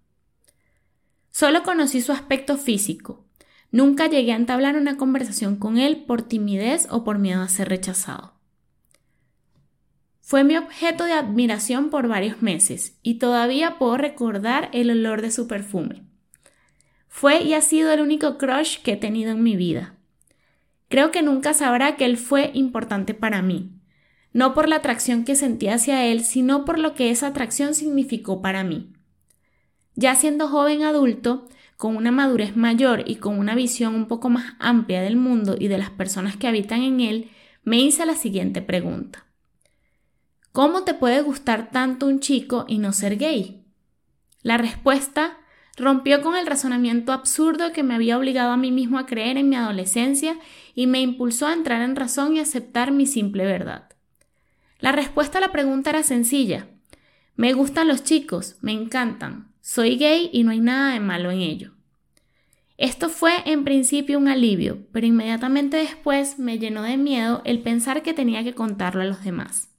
Solo 1.29 1.63
conocí 1.63 2.01
su 2.01 2.11
aspecto 2.11 2.57
físico. 2.57 3.23
Nunca 3.71 4.07
llegué 4.07 4.33
a 4.33 4.37
entablar 4.37 4.75
una 4.75 4.97
conversación 4.97 5.55
con 5.55 5.77
él 5.77 6.03
por 6.05 6.23
timidez 6.23 6.87
o 6.89 7.05
por 7.05 7.19
miedo 7.19 7.41
a 7.41 7.47
ser 7.47 7.69
rechazado. 7.69 8.33
Fue 10.31 10.45
mi 10.45 10.55
objeto 10.55 11.03
de 11.03 11.11
admiración 11.11 11.89
por 11.89 12.07
varios 12.07 12.41
meses 12.41 12.97
y 13.03 13.15
todavía 13.15 13.77
puedo 13.77 13.97
recordar 13.97 14.69
el 14.71 14.89
olor 14.89 15.21
de 15.21 15.29
su 15.29 15.45
perfume. 15.45 16.05
Fue 17.09 17.43
y 17.43 17.53
ha 17.53 17.59
sido 17.59 17.91
el 17.91 17.99
único 17.99 18.37
crush 18.37 18.77
que 18.77 18.93
he 18.93 18.95
tenido 18.95 19.31
en 19.31 19.43
mi 19.43 19.57
vida. 19.57 19.97
Creo 20.87 21.11
que 21.11 21.21
nunca 21.21 21.53
sabrá 21.53 21.97
que 21.97 22.05
él 22.05 22.15
fue 22.15 22.51
importante 22.53 23.13
para 23.13 23.41
mí, 23.41 23.73
no 24.31 24.53
por 24.53 24.69
la 24.69 24.77
atracción 24.77 25.25
que 25.25 25.35
sentí 25.35 25.67
hacia 25.67 26.05
él, 26.05 26.23
sino 26.23 26.63
por 26.63 26.79
lo 26.79 26.93
que 26.93 27.09
esa 27.11 27.27
atracción 27.27 27.75
significó 27.75 28.41
para 28.41 28.63
mí. 28.63 28.93
Ya 29.95 30.15
siendo 30.15 30.47
joven 30.47 30.83
adulto, 30.83 31.49
con 31.75 31.97
una 31.97 32.11
madurez 32.11 32.55
mayor 32.55 33.03
y 33.05 33.15
con 33.15 33.37
una 33.37 33.53
visión 33.53 33.95
un 33.95 34.07
poco 34.07 34.29
más 34.29 34.53
amplia 34.59 35.01
del 35.01 35.17
mundo 35.17 35.57
y 35.59 35.67
de 35.67 35.77
las 35.77 35.89
personas 35.89 36.37
que 36.37 36.47
habitan 36.47 36.83
en 36.83 37.01
él, 37.01 37.31
me 37.65 37.81
hice 37.81 38.05
la 38.05 38.15
siguiente 38.15 38.61
pregunta. 38.61 39.25
¿Cómo 40.51 40.83
te 40.83 40.93
puede 40.93 41.21
gustar 41.21 41.71
tanto 41.71 42.07
un 42.07 42.19
chico 42.19 42.65
y 42.67 42.77
no 42.77 42.93
ser 42.93 43.17
gay? 43.17 43.63
La 44.41 44.57
respuesta 44.57 45.37
Rompió 45.77 46.21
con 46.21 46.35
el 46.35 46.45
razonamiento 46.47 47.13
absurdo 47.13 47.71
que 47.71 47.83
me 47.83 47.95
había 47.95 48.17
obligado 48.17 48.51
a 48.51 48.57
mí 48.57 48.71
mismo 48.71 48.99
a 48.99 49.05
creer 49.05 49.37
en 49.37 49.49
mi 49.49 49.55
adolescencia 49.55 50.37
y 50.75 50.85
me 50.85 51.01
impulsó 51.01 51.47
a 51.47 51.53
entrar 51.53 51.81
en 51.81 51.95
razón 51.95 52.35
y 52.35 52.39
aceptar 52.39 52.91
mi 52.91 53.07
simple 53.07 53.45
verdad. 53.45 53.89
La 54.79 54.91
respuesta 54.91 55.39
a 55.39 55.41
la 55.41 55.51
pregunta 55.51 55.89
era 55.89 56.03
sencilla. 56.03 56.67
Me 57.35 57.53
gustan 57.53 57.87
los 57.87 58.03
chicos, 58.03 58.57
me 58.61 58.73
encantan, 58.73 59.53
soy 59.61 59.95
gay 59.95 60.29
y 60.31 60.43
no 60.43 60.51
hay 60.51 60.59
nada 60.59 60.93
de 60.93 60.99
malo 60.99 61.31
en 61.31 61.39
ello. 61.39 61.71
Esto 62.77 63.09
fue 63.09 63.33
en 63.45 63.63
principio 63.63 64.19
un 64.19 64.27
alivio, 64.27 64.85
pero 64.91 65.07
inmediatamente 65.07 65.77
después 65.77 66.37
me 66.37 66.59
llenó 66.59 66.83
de 66.83 66.97
miedo 66.97 67.41
el 67.45 67.61
pensar 67.61 68.03
que 68.03 68.13
tenía 68.13 68.43
que 68.43 68.55
contarlo 68.55 69.01
a 69.01 69.05
los 69.05 69.23
demás. 69.23 69.70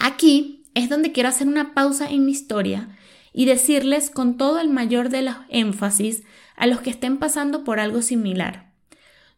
Aquí 0.00 0.64
es 0.74 0.88
donde 0.88 1.12
quiero 1.12 1.28
hacer 1.28 1.46
una 1.46 1.74
pausa 1.74 2.10
en 2.10 2.24
mi 2.24 2.32
historia 2.32 2.88
y 3.34 3.44
decirles 3.44 4.08
con 4.08 4.38
todo 4.38 4.58
el 4.58 4.70
mayor 4.70 5.10
de 5.10 5.20
los 5.20 5.36
énfasis 5.50 6.24
a 6.56 6.66
los 6.66 6.80
que 6.80 6.88
estén 6.88 7.18
pasando 7.18 7.64
por 7.64 7.78
algo 7.78 8.00
similar. 8.00 8.72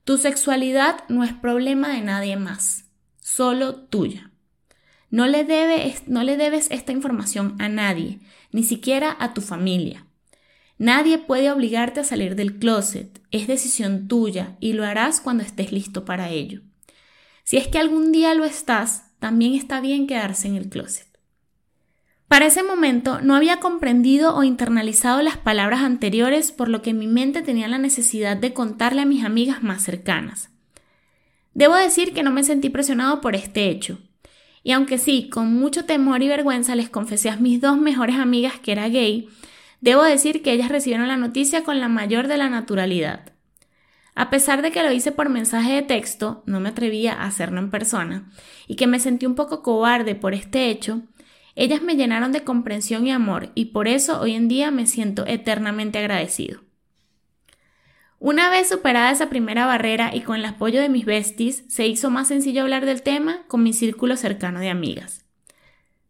Tu 0.05 0.19
sexualidad 0.19 1.03
no 1.09 1.25
es 1.25 1.33
problema 1.33 1.89
de 1.89 2.01
nadie 2.01 2.37
más, 2.37 2.85
solo 3.21 3.75
tuya. 3.75 4.31
No 5.11 5.27
le, 5.27 5.45
debes, 5.45 6.71
esta 6.71 6.93
información 6.93 7.57
a 7.59 7.69
nadie, 7.69 8.21
ni 8.53 8.63
siquiera 8.63 9.17
a 9.19 9.35
tu 9.35 9.41
familia. 9.41 10.07
Nadie 10.79 11.19
puede 11.19 11.51
obligarte 11.51 12.01
a 12.01 12.05
salir 12.05 12.37
del 12.37 12.59
closet, 12.61 13.21
es 13.33 13.49
decisión 13.49 14.07
tuya 14.07 14.57
y 14.61 14.75
lo 14.75 14.85
harás 14.85 15.21
cuando 15.21 15.43
estés 15.43 15.73
listo 15.73 16.05
para 16.05 16.31
ello. 16.31 16.63
Si 17.43 17.57
es 17.57 17.67
que 17.67 17.79
algún 17.79 18.13
día 18.13 18.35
lo 18.35 18.45
estás, 18.45 19.12
también 19.23 19.55
está 19.55 19.81
bien 19.81 20.07
quedarse 20.07 20.49
en 20.49 20.57
el 20.57 20.69
closet. 20.69 21.07
Para 22.29 22.45
ese 22.45 22.63
momento 22.63 23.23
no 23.23 23.35
había 23.35 23.59
comprendido 23.61 24.37
o 24.37 24.43
internalizado 24.43 25.23
las 25.23 25.39
palabras 25.39 25.81
anteriores, 25.81 26.53
por 26.53 26.69
lo 26.69 26.83
que 26.83 26.93
mi 26.93 27.07
mente 27.07 27.41
tenía 27.41 27.69
la 27.69 27.79
necesidad 27.79 28.37
de 28.37 28.53
contarle 28.53 29.01
a 29.01 29.07
mis 29.07 29.25
amigas 29.25 29.63
más 29.63 29.83
cercanas. 29.83 30.51
Debo 31.55 31.75
decir 31.75 32.13
que 32.13 32.23
no 32.23 32.31
me 32.31 32.45
sentí 32.45 32.69
presionado 32.69 33.23
por 33.23 33.35
este 33.35 33.71
hecho. 33.71 33.99
Y 34.63 34.73
aunque 34.73 34.99
sí, 34.99 35.31
con 35.31 35.55
mucho 35.55 35.87
temor 35.87 36.23
y 36.23 36.29
vergüenza 36.29 36.75
les 36.75 36.91
confesé 36.91 37.31
a 37.31 37.37
mis 37.37 37.63
dos 37.63 37.79
mejores 37.79 38.17
amigas 38.17 38.61
que 38.61 38.73
era 38.73 38.89
gay, 38.91 39.29
Debo 39.83 40.05
decir 40.05 40.43
que 40.43 40.53
ellas 40.53 40.69
recibieron 40.69 41.09
la 41.09 41.17
noticia 41.17 41.65
con 41.65 41.81
la 41.81 41.89
mayor 41.89 42.29
de 42.29 42.37
la 42.37 42.49
naturalidad. 42.49 43.32
A 44.15 44.29
pesar 44.29 44.61
de 44.63 44.71
que 44.71 44.83
lo 44.83 44.93
hice 44.93 45.13
por 45.13 45.29
mensaje 45.29 45.73
de 45.73 45.83
texto, 45.83 46.43
no 46.47 46.61
me 46.61 46.71
atrevía 46.71 47.15
a 47.15 47.27
hacerlo 47.27 47.59
en 47.61 47.71
persona, 47.71 48.31
y 48.67 48.77
que 48.77 48.87
me 48.87 49.01
sentí 49.01 49.25
un 49.25 49.35
poco 49.35 49.63
cobarde 49.63 50.15
por 50.15 50.35
este 50.35 50.69
hecho, 50.69 51.03
ellas 51.55 51.83
me 51.83 51.97
llenaron 51.97 52.33
de 52.33 52.45
comprensión 52.45 53.07
y 53.07 53.13
amor, 53.13 53.51
y 53.55 53.67
por 53.67 53.89
eso 53.89 54.21
hoy 54.21 54.35
en 54.35 54.49
día 54.49 54.71
me 54.71 54.87
siento 54.87 55.27
eternamente 55.27 55.99
agradecido. 55.99 56.61
Una 58.19 58.51
vez 58.51 58.69
superada 58.69 59.11
esa 59.11 59.29
primera 59.29 59.67
barrera 59.67 60.15
y 60.15 60.21
con 60.21 60.37
el 60.37 60.45
apoyo 60.45 60.81
de 60.81 60.89
mis 60.89 61.05
besties, 61.05 61.65
se 61.69 61.89
hizo 61.89 62.09
más 62.09 62.29
sencillo 62.29 62.63
hablar 62.63 62.87
del 62.87 63.03
tema 63.03 63.43
con 63.49 63.63
mi 63.63 63.73
círculo 63.73 64.17
cercano 64.17 64.61
de 64.61 64.71
amigas. 64.71 65.25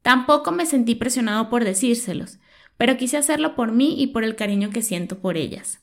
Tampoco 0.02 0.52
me 0.52 0.66
sentí 0.66 0.94
presionado 0.94 1.48
por 1.48 1.64
decírselos, 1.64 2.38
pero 2.76 2.96
quise 2.96 3.16
hacerlo 3.16 3.54
por 3.54 3.72
mí 3.72 3.94
y 3.96 4.08
por 4.08 4.24
el 4.24 4.36
cariño 4.36 4.70
que 4.70 4.82
siento 4.82 5.20
por 5.20 5.36
ellas. 5.36 5.81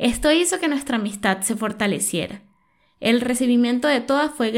Esto 0.00 0.32
hizo 0.32 0.58
que 0.58 0.68
nuestra 0.68 0.96
amistad 0.96 1.42
se 1.42 1.56
fortaleciera. 1.56 2.40
El 3.00 3.20
recibimiento 3.20 3.86
de 3.86 4.00
todas 4.00 4.32
fue, 4.32 4.50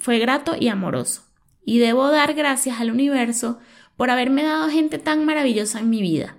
fue 0.00 0.18
grato 0.18 0.56
y 0.58 0.68
amoroso, 0.68 1.24
y 1.62 1.78
debo 1.78 2.08
dar 2.08 2.32
gracias 2.32 2.80
al 2.80 2.90
universo 2.90 3.58
por 3.98 4.08
haberme 4.08 4.44
dado 4.44 4.70
gente 4.70 4.98
tan 4.98 5.26
maravillosa 5.26 5.80
en 5.80 5.90
mi 5.90 6.00
vida. 6.00 6.38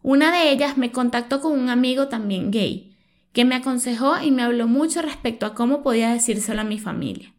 Una 0.00 0.32
de 0.32 0.50
ellas 0.50 0.78
me 0.78 0.92
contactó 0.92 1.42
con 1.42 1.52
un 1.52 1.68
amigo 1.68 2.08
también 2.08 2.50
gay, 2.52 2.96
que 3.34 3.44
me 3.44 3.56
aconsejó 3.56 4.18
y 4.22 4.30
me 4.30 4.40
habló 4.40 4.66
mucho 4.66 5.02
respecto 5.02 5.44
a 5.44 5.54
cómo 5.54 5.82
podía 5.82 6.10
decírselo 6.10 6.62
a 6.62 6.64
mi 6.64 6.78
familia. 6.78 7.34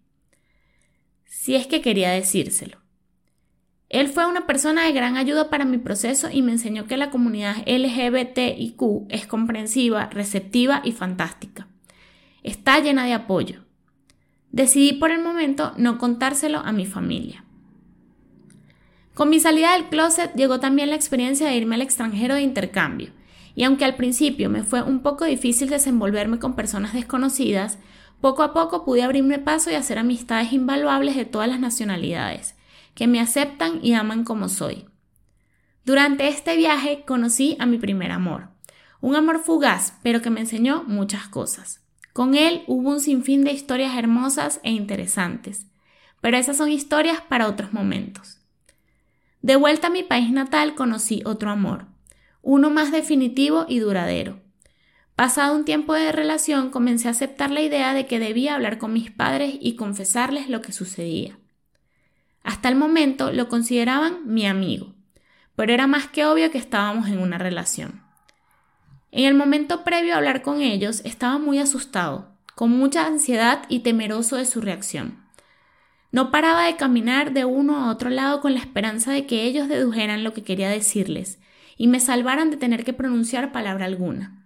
Si 1.25 1.55
es 1.55 1.65
que 1.65 1.81
quería 1.81 2.11
decírselo. 2.11 2.82
Él 3.93 4.07
fue 4.07 4.25
una 4.25 4.47
persona 4.47 4.85
de 4.85 4.91
gran 4.91 5.17
ayuda 5.17 5.51
para 5.51 5.65
mi 5.65 5.77
proceso 5.77 6.27
y 6.31 6.41
me 6.41 6.51
enseñó 6.51 6.87
que 6.87 6.97
la 6.97 7.11
comunidad 7.11 7.57
LGBTIQ 7.67 9.05
es 9.09 9.27
comprensiva, 9.27 10.07
receptiva 10.07 10.81
y 10.83 10.93
fantástica. 10.93 11.67
Está 12.41 12.79
llena 12.79 13.05
de 13.05 13.13
apoyo. 13.13 13.65
Decidí 14.51 14.93
por 14.93 15.11
el 15.11 15.21
momento 15.21 15.73
no 15.77 15.99
contárselo 15.99 16.57
a 16.57 16.71
mi 16.71 16.87
familia. 16.87 17.45
Con 19.13 19.29
mi 19.29 19.39
salida 19.39 19.73
del 19.73 19.89
closet 19.89 20.33
llegó 20.33 20.59
también 20.59 20.89
la 20.89 20.95
experiencia 20.95 21.45
de 21.45 21.55
irme 21.55 21.75
al 21.75 21.83
extranjero 21.83 22.33
de 22.33 22.41
intercambio, 22.41 23.11
y 23.53 23.63
aunque 23.63 23.85
al 23.85 23.95
principio 23.95 24.49
me 24.49 24.63
fue 24.63 24.81
un 24.81 25.03
poco 25.03 25.25
difícil 25.25 25.69
desenvolverme 25.69 26.39
con 26.39 26.55
personas 26.55 26.93
desconocidas, 26.93 27.77
poco 28.21 28.41
a 28.41 28.53
poco 28.53 28.85
pude 28.85 29.03
abrirme 29.03 29.37
paso 29.37 29.69
y 29.69 29.75
hacer 29.75 29.99
amistades 29.99 30.51
invaluables 30.51 31.15
de 31.15 31.25
todas 31.25 31.47
las 31.47 31.59
nacionalidades 31.59 32.55
que 32.95 33.07
me 33.07 33.19
aceptan 33.19 33.79
y 33.81 33.93
aman 33.93 34.23
como 34.23 34.49
soy. 34.49 34.85
Durante 35.85 36.27
este 36.27 36.55
viaje 36.55 37.03
conocí 37.05 37.57
a 37.59 37.65
mi 37.65 37.77
primer 37.77 38.11
amor, 38.11 38.49
un 39.01 39.15
amor 39.15 39.39
fugaz, 39.39 39.97
pero 40.01 40.21
que 40.21 40.29
me 40.29 40.39
enseñó 40.39 40.83
muchas 40.83 41.27
cosas. 41.27 41.81
Con 42.13 42.35
él 42.35 42.63
hubo 42.67 42.89
un 42.89 43.01
sinfín 43.01 43.43
de 43.43 43.51
historias 43.51 43.97
hermosas 43.97 44.61
e 44.63 44.71
interesantes, 44.71 45.65
pero 46.21 46.37
esas 46.37 46.55
son 46.55 46.71
historias 46.71 47.19
para 47.21 47.47
otros 47.47 47.73
momentos. 47.73 48.39
De 49.41 49.57
vuelta 49.57 49.87
a 49.87 49.89
mi 49.89 50.03
país 50.03 50.31
natal 50.31 50.73
conocí 50.73 51.21
otro 51.25 51.49
amor, 51.49 51.87
uno 52.41 52.69
más 52.69 52.93
definitivo 52.93 53.65
y 53.67 53.79
duradero. 53.79 54.39
Pasado 55.15 55.55
un 55.55 55.65
tiempo 55.65 55.93
de 55.93 56.11
relación 56.13 56.69
comencé 56.69 57.09
a 57.09 57.11
aceptar 57.11 57.51
la 57.51 57.61
idea 57.61 57.93
de 57.93 58.07
que 58.07 58.19
debía 58.19 58.55
hablar 58.55 58.77
con 58.77 58.93
mis 58.93 59.11
padres 59.11 59.55
y 59.59 59.75
confesarles 59.75 60.49
lo 60.49 60.61
que 60.61 60.71
sucedía. 60.71 61.37
Hasta 62.43 62.69
el 62.69 62.75
momento 62.75 63.31
lo 63.31 63.47
consideraban 63.47 64.19
mi 64.25 64.45
amigo, 64.45 64.93
pero 65.55 65.73
era 65.73 65.87
más 65.87 66.07
que 66.07 66.25
obvio 66.25 66.51
que 66.51 66.57
estábamos 66.57 67.07
en 67.07 67.19
una 67.19 67.37
relación. 67.37 68.03
En 69.11 69.25
el 69.25 69.33
momento 69.33 69.83
previo 69.83 70.13
a 70.13 70.17
hablar 70.17 70.41
con 70.41 70.61
ellos 70.61 71.01
estaba 71.05 71.37
muy 71.37 71.59
asustado, 71.59 72.35
con 72.55 72.71
mucha 72.71 73.05
ansiedad 73.05 73.63
y 73.69 73.79
temeroso 73.79 74.35
de 74.35 74.45
su 74.45 74.59
reacción. 74.59 75.23
No 76.11 76.31
paraba 76.31 76.65
de 76.65 76.75
caminar 76.75 77.33
de 77.33 77.45
uno 77.45 77.77
a 77.77 77.91
otro 77.91 78.09
lado 78.09 78.41
con 78.41 78.53
la 78.53 78.59
esperanza 78.59 79.11
de 79.11 79.25
que 79.25 79.43
ellos 79.43 79.67
dedujeran 79.67 80.23
lo 80.23 80.33
que 80.33 80.43
quería 80.43 80.69
decirles 80.69 81.39
y 81.77 81.87
me 81.87 81.99
salvaran 81.99 82.51
de 82.51 82.57
tener 82.57 82.83
que 82.83 82.93
pronunciar 82.93 83.51
palabra 83.51 83.85
alguna. 83.85 84.43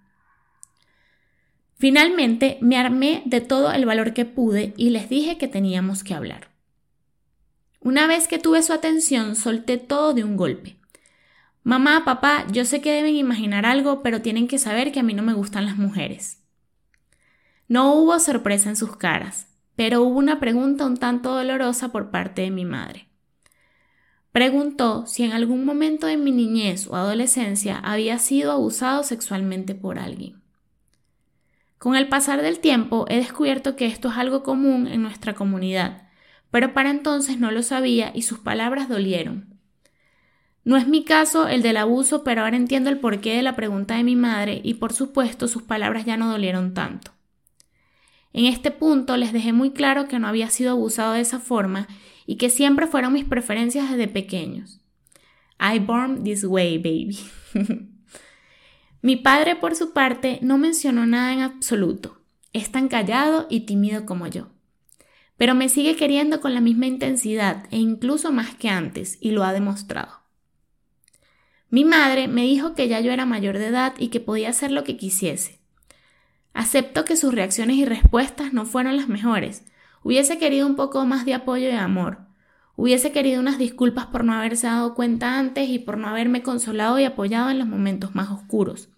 Finalmente 1.77 2.57
me 2.61 2.77
armé 2.77 3.21
de 3.25 3.41
todo 3.41 3.71
el 3.71 3.85
valor 3.85 4.13
que 4.13 4.25
pude 4.25 4.73
y 4.77 4.89
les 4.91 5.09
dije 5.09 5.37
que 5.37 5.47
teníamos 5.47 6.03
que 6.03 6.13
hablar. 6.13 6.56
Una 7.87 8.05
vez 8.05 8.27
que 8.27 8.37
tuve 8.37 8.63
su 8.63 8.73
atención, 8.73 9.37
solté 9.37 9.77
todo 9.77 10.13
de 10.13 10.25
un 10.25 10.35
golpe. 10.35 10.75
Mamá, 11.63 12.03
papá, 12.03 12.45
yo 12.51 12.65
sé 12.65 12.81
que 12.81 12.91
deben 12.91 13.15
imaginar 13.15 13.65
algo, 13.65 14.03
pero 14.03 14.21
tienen 14.21 14.49
que 14.49 14.57
saber 14.57 14.91
que 14.91 14.99
a 14.99 15.03
mí 15.03 15.13
no 15.13 15.23
me 15.23 15.31
gustan 15.31 15.65
las 15.65 15.77
mujeres. 15.77 16.43
No 17.69 17.93
hubo 17.93 18.19
sorpresa 18.19 18.67
en 18.67 18.75
sus 18.75 18.97
caras, 18.97 19.47
pero 19.77 20.03
hubo 20.03 20.19
una 20.19 20.41
pregunta 20.41 20.85
un 20.85 20.97
tanto 20.97 21.33
dolorosa 21.33 21.93
por 21.93 22.11
parte 22.11 22.41
de 22.41 22.51
mi 22.51 22.65
madre. 22.65 23.07
Preguntó 24.33 25.05
si 25.07 25.23
en 25.23 25.31
algún 25.31 25.63
momento 25.63 26.07
de 26.07 26.17
mi 26.17 26.31
niñez 26.31 26.87
o 26.87 26.97
adolescencia 26.97 27.77
había 27.77 28.19
sido 28.19 28.51
abusado 28.51 29.03
sexualmente 29.03 29.75
por 29.75 29.97
alguien. 29.97 30.41
Con 31.77 31.95
el 31.95 32.09
pasar 32.09 32.41
del 32.41 32.59
tiempo 32.59 33.05
he 33.07 33.15
descubierto 33.15 33.77
que 33.77 33.85
esto 33.85 34.09
es 34.09 34.17
algo 34.17 34.43
común 34.43 34.87
en 34.87 35.01
nuestra 35.01 35.35
comunidad, 35.35 36.06
pero 36.51 36.73
para 36.73 36.89
entonces 36.89 37.39
no 37.39 37.51
lo 37.51 37.63
sabía 37.63 38.11
y 38.13 38.21
sus 38.21 38.39
palabras 38.39 38.89
dolieron. 38.89 39.57
No 40.63 40.75
es 40.75 40.87
mi 40.87 41.03
caso 41.03 41.47
el 41.47 41.61
del 41.61 41.77
abuso, 41.77 42.23
pero 42.23 42.41
ahora 42.41 42.57
entiendo 42.57 42.89
el 42.89 42.99
porqué 42.99 43.35
de 43.35 43.41
la 43.41 43.55
pregunta 43.55 43.95
de 43.95 44.03
mi 44.03 44.15
madre 44.15 44.59
y 44.63 44.75
por 44.75 44.93
supuesto 44.93 45.47
sus 45.47 45.63
palabras 45.63 46.05
ya 46.05 46.17
no 46.17 46.29
dolieron 46.29 46.73
tanto. 46.73 47.11
En 48.33 48.45
este 48.45 48.71
punto 48.71 49.15
les 49.17 49.33
dejé 49.33 49.53
muy 49.53 49.71
claro 49.71 50.07
que 50.07 50.19
no 50.19 50.27
había 50.27 50.49
sido 50.49 50.71
abusado 50.71 51.13
de 51.13 51.21
esa 51.21 51.39
forma 51.39 51.87
y 52.25 52.35
que 52.35 52.49
siempre 52.49 52.87
fueron 52.87 53.13
mis 53.13 53.23
preferencias 53.23 53.89
desde 53.89 54.07
pequeños. 54.07 54.81
I 55.59 55.79
born 55.79 56.23
this 56.23 56.43
way, 56.43 56.77
baby. 56.77 57.17
mi 59.01 59.15
padre, 59.15 59.55
por 59.55 59.75
su 59.75 59.93
parte, 59.93 60.39
no 60.41 60.57
mencionó 60.57 61.05
nada 61.05 61.33
en 61.33 61.41
absoluto. 61.41 62.21
Es 62.51 62.71
tan 62.71 62.89
callado 62.89 63.47
y 63.49 63.61
tímido 63.61 64.05
como 64.05 64.27
yo 64.27 64.49
pero 65.37 65.53
me 65.53 65.69
sigue 65.69 65.95
queriendo 65.95 66.41
con 66.41 66.53
la 66.53 66.61
misma 66.61 66.87
intensidad 66.87 67.65
e 67.69 67.77
incluso 67.77 68.31
más 68.31 68.55
que 68.55 68.69
antes, 68.69 69.17
y 69.21 69.31
lo 69.31 69.43
ha 69.43 69.53
demostrado. 69.53 70.11
Mi 71.69 71.85
madre 71.85 72.27
me 72.27 72.43
dijo 72.43 72.73
que 72.73 72.87
ya 72.87 72.99
yo 73.01 73.11
era 73.11 73.25
mayor 73.25 73.57
de 73.57 73.67
edad 73.67 73.93
y 73.97 74.07
que 74.07 74.19
podía 74.19 74.49
hacer 74.49 74.71
lo 74.71 74.83
que 74.83 74.97
quisiese. 74.97 75.59
Acepto 76.53 77.05
que 77.05 77.15
sus 77.15 77.33
reacciones 77.33 77.75
y 77.75 77.85
respuestas 77.85 78.51
no 78.51 78.65
fueron 78.65 78.97
las 78.97 79.09
mejores. 79.09 79.63
Hubiese 80.01 80.39
querido 80.39 80.65
un 80.65 80.75
poco 80.75 81.05
más 81.05 81.25
de 81.25 81.35
apoyo 81.35 81.67
y 81.67 81.73
amor. 81.73 82.19
Hubiese 82.75 83.11
querido 83.11 83.39
unas 83.41 83.57
disculpas 83.57 84.07
por 84.07 84.23
no 84.23 84.33
haberse 84.33 84.65
dado 84.67 84.95
cuenta 84.95 85.37
antes 85.37 85.69
y 85.69 85.77
por 85.77 85.97
no 85.97 86.07
haberme 86.07 86.41
consolado 86.41 86.99
y 86.99 87.03
apoyado 87.03 87.49
en 87.49 87.59
los 87.59 87.67
momentos 87.67 88.15
más 88.15 88.29
oscuros. 88.29 88.89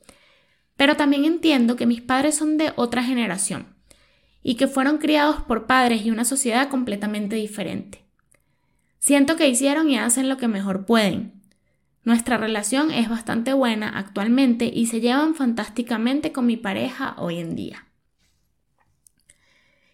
Pero 0.78 0.96
también 0.96 1.26
entiendo 1.26 1.76
que 1.76 1.86
mis 1.86 2.02
padres 2.02 2.36
son 2.36 2.58
de 2.58 2.72
otra 2.76 3.04
generación 3.04 3.79
y 4.44 4.56
que 4.56 4.68
fueron 4.68 4.98
criados 4.98 5.42
por 5.42 5.68
padres 5.68 6.06
y 6.06 6.12
una 6.12 6.26
sociedad 6.26 6.70
completamente 6.70 7.36
diferente. 7.36 8.06
Siento 9.00 9.36
que 9.36 9.48
hicieron 9.48 9.90
y 9.90 9.98
hacen 9.98 10.30
lo 10.30 10.38
que 10.38 10.48
mejor 10.48 10.86
pueden. 10.86 11.42
Nuestra 12.04 12.38
relación 12.38 12.92
es 12.92 13.10
bastante 13.10 13.54
buena 13.54 13.90
actualmente 13.90 14.72
y 14.74 14.88
se 14.88 15.02
llevan 15.02 15.36
fantásticamente 15.36 16.32
con 16.32 16.46
mi 16.46 16.58
pareja 16.58 17.16
hoy 17.18 17.40
en 17.40 17.56
día. 17.56 17.88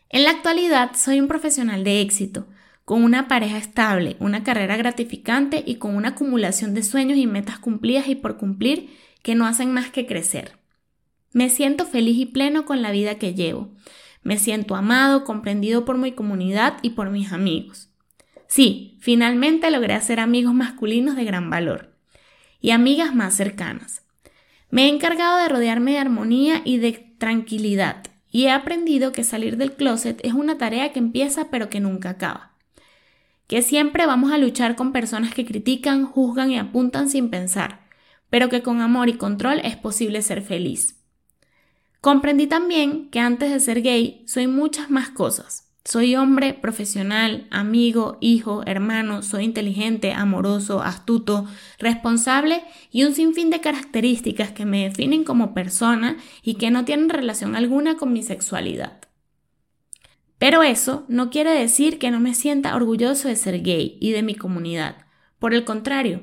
En 0.09 0.23
la 0.23 0.31
actualidad 0.31 0.91
soy 0.95 1.19
un 1.19 1.27
profesional 1.27 1.83
de 1.83 2.01
éxito, 2.01 2.47
con 2.85 3.03
una 3.03 3.27
pareja 3.27 3.57
estable, 3.57 4.15
una 4.19 4.43
carrera 4.43 4.77
gratificante 4.77 5.63
y 5.65 5.75
con 5.75 5.95
una 5.95 6.09
acumulación 6.09 6.73
de 6.73 6.83
sueños 6.83 7.17
y 7.17 7.25
metas 7.25 7.57
cumplidas 7.57 8.07
y 8.07 8.15
por 8.15 8.37
cumplir 8.37 8.91
que 9.23 9.33
no 9.33 9.47
hacen 9.47 9.73
más 9.73 9.89
que 9.89 10.05
crecer. 10.05 10.57
Me 11.33 11.49
siento 11.49 11.85
feliz 11.85 12.17
y 12.17 12.27
pleno 12.27 12.65
con 12.65 12.81
la 12.81 12.91
vida 12.91 13.15
que 13.15 13.33
llevo. 13.33 13.71
Me 14.25 14.39
siento 14.39 14.75
amado, 14.75 15.23
comprendido 15.23 15.85
por 15.85 15.99
mi 15.99 16.11
comunidad 16.13 16.77
y 16.81 16.89
por 16.89 17.11
mis 17.11 17.31
amigos. 17.31 17.89
Sí, 18.47 18.97
finalmente 18.99 19.69
logré 19.69 19.93
hacer 19.93 20.19
amigos 20.19 20.55
masculinos 20.55 21.15
de 21.15 21.25
gran 21.25 21.51
valor 21.51 21.93
y 22.59 22.71
amigas 22.71 23.13
más 23.13 23.35
cercanas. 23.35 24.01
Me 24.71 24.85
he 24.85 24.87
encargado 24.87 25.37
de 25.37 25.47
rodearme 25.47 25.91
de 25.91 25.99
armonía 25.99 26.63
y 26.65 26.77
de 26.77 26.93
tranquilidad 27.19 28.03
y 28.31 28.45
he 28.45 28.49
aprendido 28.49 29.11
que 29.11 29.23
salir 29.23 29.57
del 29.57 29.73
closet 29.73 30.19
es 30.23 30.33
una 30.33 30.57
tarea 30.57 30.91
que 30.91 30.97
empieza 30.97 31.51
pero 31.51 31.69
que 31.69 31.79
nunca 31.79 32.09
acaba. 32.09 32.53
Que 33.45 33.61
siempre 33.61 34.07
vamos 34.07 34.31
a 34.31 34.39
luchar 34.39 34.75
con 34.75 34.91
personas 34.91 35.35
que 35.35 35.45
critican, 35.45 36.03
juzgan 36.03 36.49
y 36.49 36.57
apuntan 36.57 37.11
sin 37.11 37.29
pensar, 37.29 37.81
pero 38.31 38.49
que 38.49 38.63
con 38.63 38.81
amor 38.81 39.07
y 39.07 39.17
control 39.17 39.61
es 39.63 39.75
posible 39.75 40.23
ser 40.23 40.41
feliz. 40.41 41.04
Comprendí 42.05 42.45
también 42.45 43.09
que 43.09 43.19
antes 43.19 43.49
de 43.49 43.59
ser 43.59 43.81
gay 43.81 44.21
soy 44.27 44.45
muchas 44.45 44.91
más 44.91 45.09
cosas, 45.09 45.73
soy 45.83 46.15
hombre, 46.15 46.53
profesional, 46.53 47.47
amigo, 47.49 48.19
hijo, 48.21 48.61
hermano, 48.67 49.23
soy 49.23 49.45
inteligente, 49.45 50.13
amoroso, 50.13 50.83
astuto, 50.83 51.47
responsable 51.79 52.61
y 52.91 53.05
un 53.05 53.15
sinfín 53.15 53.49
de 53.49 53.59
características 53.59 54.51
que 54.51 54.67
me 54.67 54.83
definen 54.83 55.23
como 55.23 55.55
persona 55.55 56.17
y 56.43 56.59
que 56.59 56.69
no 56.69 56.85
tienen 56.85 57.09
relación 57.09 57.55
alguna 57.55 57.97
con 57.97 58.13
mi 58.13 58.21
sexualidad. 58.21 58.99
Pero 60.37 60.61
eso 60.61 61.05
no 61.07 61.31
quiere 61.31 61.59
decir 61.59 61.97
que 61.97 62.11
no 62.11 62.19
me 62.19 62.35
sienta 62.35 62.75
orgulloso 62.75 63.29
de 63.29 63.35
ser 63.35 63.63
gay 63.63 63.97
y 63.99 64.11
de 64.11 64.21
mi 64.21 64.35
comunidad. 64.35 65.07
Por 65.39 65.55
el 65.55 65.65
contrario, 65.65 66.21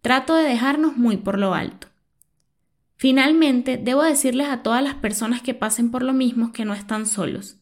trato 0.00 0.34
de 0.34 0.44
dejarnos 0.44 0.96
muy 0.96 1.18
por 1.18 1.38
lo 1.38 1.52
alto. 1.52 1.87
Finalmente, 2.98 3.78
debo 3.78 4.02
decirles 4.02 4.48
a 4.48 4.62
todas 4.62 4.82
las 4.82 4.96
personas 4.96 5.40
que 5.40 5.54
pasen 5.54 5.90
por 5.90 6.02
lo 6.02 6.12
mismo 6.12 6.52
que 6.52 6.64
no 6.64 6.74
están 6.74 7.06
solos 7.06 7.58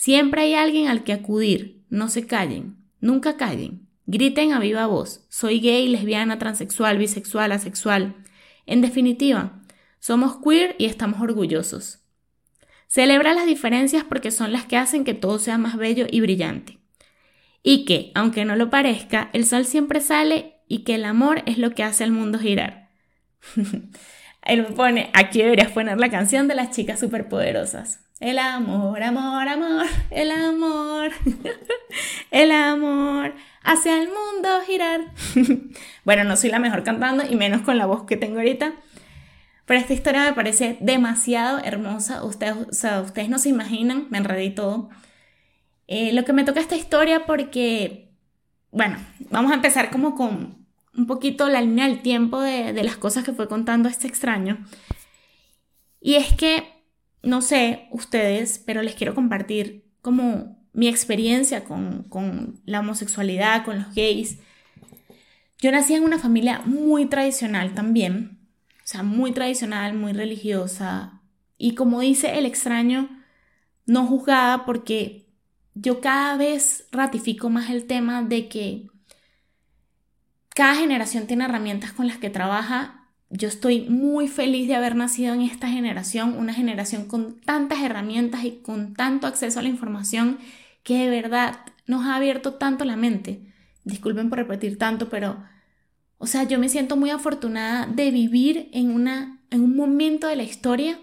Siempre 0.00 0.40
hay 0.40 0.54
alguien 0.54 0.88
al 0.88 1.04
que 1.04 1.12
acudir. 1.12 1.84
No 1.90 2.08
se 2.08 2.26
callen. 2.26 2.78
Nunca 3.00 3.36
callen. 3.36 3.86
Griten 4.06 4.54
a 4.54 4.58
viva 4.58 4.86
voz. 4.86 5.26
Soy 5.28 5.60
gay, 5.60 5.88
lesbiana, 5.88 6.38
transexual, 6.38 6.96
bisexual, 6.96 7.52
asexual. 7.52 8.16
En 8.64 8.80
definitiva, 8.80 9.60
somos 9.98 10.38
queer 10.42 10.74
y 10.78 10.86
estamos 10.86 11.20
orgullosos. 11.20 11.98
Celebra 12.88 13.34
las 13.34 13.44
diferencias 13.44 14.02
porque 14.02 14.30
son 14.30 14.52
las 14.52 14.64
que 14.64 14.78
hacen 14.78 15.04
que 15.04 15.12
todo 15.12 15.38
sea 15.38 15.58
más 15.58 15.76
bello 15.76 16.06
y 16.10 16.22
brillante. 16.22 16.78
Y 17.62 17.84
que, 17.84 18.10
aunque 18.14 18.46
no 18.46 18.56
lo 18.56 18.70
parezca, 18.70 19.28
el 19.34 19.44
sol 19.44 19.66
siempre 19.66 20.00
sale 20.00 20.62
y 20.66 20.78
que 20.78 20.94
el 20.94 21.04
amor 21.04 21.42
es 21.44 21.58
lo 21.58 21.72
que 21.72 21.82
hace 21.82 22.04
al 22.04 22.10
mundo 22.10 22.38
girar. 22.38 22.88
Él 24.50 24.62
me 24.62 24.74
pone, 24.74 25.10
aquí 25.12 25.42
deberías 25.42 25.70
poner 25.70 26.00
la 26.00 26.10
canción 26.10 26.48
de 26.48 26.56
las 26.56 26.72
chicas 26.72 26.98
superpoderosas. 26.98 28.00
El 28.18 28.36
amor, 28.36 29.00
amor, 29.00 29.46
amor, 29.46 29.86
el 30.10 30.32
amor, 30.32 31.12
el 32.32 32.50
amor, 32.50 33.32
hacia 33.62 34.02
el 34.02 34.08
mundo 34.08 34.48
girar. 34.66 35.02
bueno, 36.04 36.24
no 36.24 36.34
soy 36.34 36.50
la 36.50 36.58
mejor 36.58 36.82
cantando 36.82 37.22
y 37.30 37.36
menos 37.36 37.62
con 37.62 37.78
la 37.78 37.86
voz 37.86 38.06
que 38.06 38.16
tengo 38.16 38.38
ahorita, 38.38 38.72
pero 39.66 39.78
esta 39.78 39.92
historia 39.92 40.24
me 40.24 40.32
parece 40.32 40.76
demasiado 40.80 41.60
hermosa. 41.62 42.24
Ustedes, 42.24 42.56
o 42.56 42.72
sea, 42.72 43.02
ustedes 43.02 43.28
no 43.28 43.38
se 43.38 43.50
imaginan, 43.50 44.08
me 44.10 44.18
enredé 44.18 44.50
todo. 44.50 44.90
Eh, 45.86 46.12
lo 46.12 46.24
que 46.24 46.32
me 46.32 46.42
toca 46.42 46.58
esta 46.58 46.74
historia 46.74 47.24
porque, 47.24 48.10
bueno, 48.72 48.96
vamos 49.30 49.52
a 49.52 49.54
empezar 49.54 49.90
como 49.90 50.16
con 50.16 50.59
un 50.96 51.06
poquito 51.06 51.48
la 51.48 51.60
línea 51.60 51.86
del 51.86 52.02
tiempo 52.02 52.40
de, 52.40 52.72
de 52.72 52.82
las 52.82 52.96
cosas 52.96 53.24
que 53.24 53.32
fue 53.32 53.48
contando 53.48 53.88
este 53.88 54.06
extraño. 54.06 54.64
Y 56.00 56.14
es 56.14 56.32
que 56.34 56.64
no 57.22 57.42
sé 57.42 57.88
ustedes, 57.90 58.62
pero 58.64 58.82
les 58.82 58.94
quiero 58.94 59.14
compartir 59.14 59.84
como 60.02 60.58
mi 60.72 60.88
experiencia 60.88 61.64
con, 61.64 62.04
con 62.04 62.60
la 62.64 62.80
homosexualidad, 62.80 63.64
con 63.64 63.78
los 63.78 63.94
gays. 63.94 64.38
Yo 65.58 65.70
nací 65.72 65.94
en 65.94 66.04
una 66.04 66.18
familia 66.18 66.62
muy 66.64 67.06
tradicional 67.06 67.74
también, 67.74 68.38
o 68.82 68.86
sea, 68.86 69.02
muy 69.02 69.32
tradicional, 69.32 69.94
muy 69.94 70.12
religiosa, 70.12 71.20
y 71.58 71.74
como 71.74 72.00
dice 72.00 72.38
el 72.38 72.46
extraño, 72.46 73.10
no 73.84 74.06
juzgada 74.06 74.64
porque 74.64 75.26
yo 75.74 76.00
cada 76.00 76.36
vez 76.36 76.86
ratifico 76.90 77.50
más 77.50 77.68
el 77.68 77.84
tema 77.84 78.22
de 78.22 78.48
que 78.48 78.89
cada 80.60 80.74
generación 80.74 81.26
tiene 81.26 81.46
herramientas 81.46 81.92
con 81.92 82.06
las 82.06 82.18
que 82.18 82.28
trabaja 82.28 83.00
yo 83.30 83.48
estoy 83.48 83.88
muy 83.88 84.28
feliz 84.28 84.68
de 84.68 84.74
haber 84.74 84.94
nacido 84.94 85.32
en 85.32 85.40
esta 85.40 85.68
generación, 85.68 86.36
una 86.36 86.52
generación 86.52 87.06
con 87.06 87.40
tantas 87.40 87.80
herramientas 87.80 88.44
y 88.44 88.58
con 88.58 88.92
tanto 88.92 89.26
acceso 89.26 89.58
a 89.58 89.62
la 89.62 89.70
información 89.70 90.38
que 90.82 90.98
de 90.98 91.08
verdad 91.08 91.60
nos 91.86 92.04
ha 92.04 92.16
abierto 92.16 92.54
tanto 92.54 92.84
la 92.84 92.96
mente. 92.96 93.40
Disculpen 93.84 94.28
por 94.28 94.38
repetir 94.38 94.76
tanto, 94.76 95.08
pero, 95.08 95.42
o 96.18 96.26
sea, 96.26 96.42
yo 96.42 96.58
me 96.58 96.68
siento 96.68 96.94
muy 96.94 97.08
afortunada 97.08 97.86
de 97.86 98.10
vivir 98.10 98.68
en, 98.74 98.90
una, 98.90 99.40
en 99.50 99.62
un 99.62 99.74
momento 99.74 100.26
de 100.26 100.36
la 100.36 100.42
historia 100.42 100.98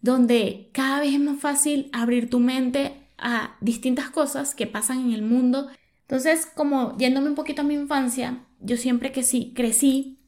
donde 0.00 0.70
cada 0.72 0.98
vez 0.98 1.14
es 1.14 1.20
más 1.20 1.38
fácil 1.38 1.88
abrir 1.92 2.30
tu 2.30 2.40
mente 2.40 2.96
a 3.16 3.56
distintas 3.60 4.10
cosas 4.10 4.56
que 4.56 4.66
pasan 4.66 5.00
en 5.00 5.12
el 5.12 5.22
mundo. 5.22 5.68
Entonces, 6.00 6.46
como 6.46 6.96
yéndome 6.96 7.28
un 7.28 7.36
poquito 7.36 7.62
a 7.62 7.64
mi 7.64 7.74
infancia, 7.74 8.40
yo 8.60 8.76
siempre 8.76 9.12
que 9.12 9.22
sí 9.22 9.52
crecí 9.54 10.18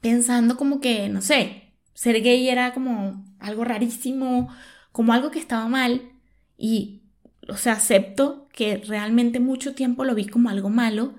pensando 0.00 0.56
como 0.56 0.80
que, 0.80 1.08
no 1.08 1.22
sé, 1.22 1.72
ser 1.94 2.22
gay 2.22 2.48
era 2.48 2.74
como 2.74 3.24
algo 3.38 3.64
rarísimo, 3.64 4.48
como 4.92 5.12
algo 5.12 5.30
que 5.30 5.38
estaba 5.38 5.66
mal 5.68 6.12
y, 6.56 7.02
o 7.48 7.56
sea, 7.56 7.74
acepto 7.74 8.48
que 8.52 8.76
realmente 8.76 9.40
mucho 9.40 9.74
tiempo 9.74 10.04
lo 10.04 10.14
vi 10.14 10.26
como 10.26 10.50
algo 10.50 10.70
malo, 10.70 11.14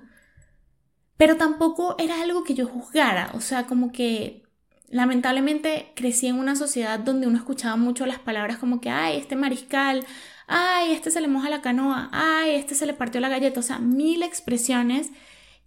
pero 1.16 1.36
tampoco 1.36 1.96
era 1.98 2.22
algo 2.22 2.44
que 2.44 2.54
yo 2.54 2.66
juzgara, 2.66 3.30
o 3.34 3.40
sea, 3.40 3.66
como 3.66 3.90
que 3.90 4.44
lamentablemente 4.88 5.92
crecí 5.96 6.28
en 6.28 6.38
una 6.38 6.56
sociedad 6.56 6.98
donde 7.00 7.26
uno 7.26 7.38
escuchaba 7.38 7.76
mucho 7.76 8.06
las 8.06 8.18
palabras 8.18 8.58
como 8.58 8.80
que, 8.80 8.90
ay, 8.90 9.16
este 9.16 9.34
mariscal, 9.34 10.04
ay, 10.46 10.92
este 10.92 11.10
se 11.10 11.20
le 11.20 11.28
moja 11.28 11.50
la 11.50 11.62
canoa, 11.62 12.08
ay, 12.12 12.54
este 12.54 12.74
se 12.74 12.86
le 12.86 12.94
partió 12.94 13.20
la 13.20 13.28
galleta, 13.28 13.60
o 13.60 13.62
sea, 13.62 13.78
mil 13.78 14.22
expresiones 14.22 15.10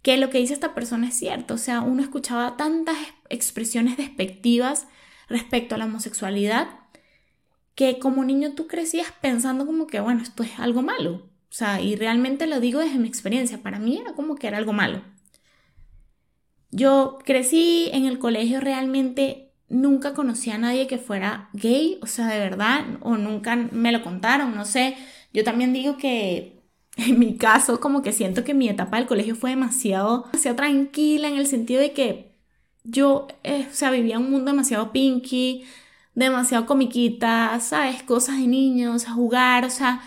que 0.02 0.16
lo 0.16 0.30
que 0.30 0.38
dice 0.38 0.54
esta 0.54 0.74
persona 0.74 1.08
es 1.08 1.18
cierto. 1.18 1.54
O 1.54 1.58
sea, 1.58 1.80
uno 1.82 2.02
escuchaba 2.02 2.56
tantas 2.56 2.96
expresiones 3.28 3.96
despectivas 3.96 4.86
respecto 5.28 5.74
a 5.74 5.78
la 5.78 5.84
homosexualidad 5.86 6.68
que 7.74 7.98
como 7.98 8.24
niño 8.24 8.52
tú 8.54 8.66
crecías 8.66 9.12
pensando 9.20 9.64
como 9.64 9.86
que, 9.86 10.00
bueno, 10.00 10.22
esto 10.22 10.42
es 10.42 10.58
algo 10.58 10.82
malo. 10.82 11.30
O 11.50 11.52
sea, 11.52 11.80
y 11.80 11.96
realmente 11.96 12.46
lo 12.46 12.60
digo 12.60 12.80
desde 12.80 12.98
mi 12.98 13.08
experiencia. 13.08 13.62
Para 13.62 13.78
mí 13.78 13.98
era 13.98 14.12
como 14.14 14.36
que 14.36 14.46
era 14.46 14.58
algo 14.58 14.72
malo. 14.72 15.02
Yo 16.70 17.18
crecí 17.24 17.88
en 17.92 18.06
el 18.06 18.18
colegio 18.18 18.60
realmente 18.60 19.50
nunca 19.68 20.14
conocí 20.14 20.50
a 20.50 20.58
nadie 20.58 20.86
que 20.86 20.98
fuera 20.98 21.48
gay, 21.52 21.98
o 22.02 22.06
sea, 22.06 22.26
de 22.26 22.38
verdad, 22.38 22.84
o 23.00 23.16
nunca 23.16 23.56
me 23.56 23.92
lo 23.92 24.02
contaron, 24.02 24.54
no 24.54 24.64
sé. 24.64 24.96
Yo 25.32 25.42
también 25.42 25.72
digo 25.72 25.96
que 25.96 26.59
en 26.96 27.18
mi 27.18 27.36
caso, 27.36 27.80
como 27.80 28.02
que 28.02 28.12
siento 28.12 28.44
que 28.44 28.54
mi 28.54 28.68
etapa 28.68 28.96
del 28.96 29.06
colegio 29.06 29.34
fue 29.36 29.50
demasiado, 29.50 30.24
demasiado 30.32 30.56
tranquila 30.56 31.28
en 31.28 31.36
el 31.36 31.46
sentido 31.46 31.80
de 31.80 31.92
que 31.92 32.32
yo, 32.84 33.28
eh, 33.44 33.66
o 33.70 33.74
sea, 33.74 33.90
vivía 33.90 34.18
un 34.18 34.30
mundo 34.30 34.50
demasiado 34.50 34.92
pinky, 34.92 35.64
demasiado 36.14 36.66
comiquita, 36.66 37.58
¿sabes? 37.60 38.02
Cosas 38.02 38.38
de 38.38 38.46
niños, 38.46 39.06
a 39.06 39.12
jugar, 39.12 39.64
o 39.64 39.70
sea, 39.70 40.02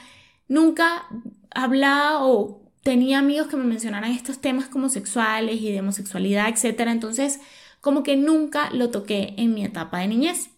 nunca 0.48 1.06
hablaba 1.52 2.26
o 2.26 2.62
tenía 2.84 3.20
amigos 3.20 3.48
que 3.48 3.56
me 3.58 3.64
mencionaran 3.64 4.12
estos 4.12 4.40
temas 4.40 4.68
como 4.68 4.90
sexuales 4.90 5.62
y 5.62 5.72
de 5.72 5.80
homosexualidad, 5.80 6.50
etc. 6.50 6.82
Entonces, 6.88 7.40
como 7.82 8.04
que 8.04 8.16
nunca 8.18 8.70
lo 8.72 8.90
toqué 8.90 9.34
en 9.38 9.54
mi 9.54 9.64
etapa 9.66 10.00
de 10.00 10.08
niñez. 10.08 10.50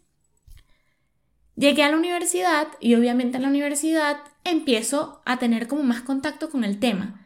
Llegué 1.56 1.84
a 1.84 1.90
la 1.90 1.98
universidad 1.98 2.68
y 2.82 2.96
obviamente 2.96 3.38
en 3.38 3.44
la 3.44 3.50
universidad 3.50 4.18
empiezo 4.46 5.22
a 5.26 5.38
tener 5.38 5.68
como 5.68 5.84
más 5.84 6.02
contacto 6.02 6.50
con 6.50 6.64
el 6.64 6.80
tema. 6.80 7.26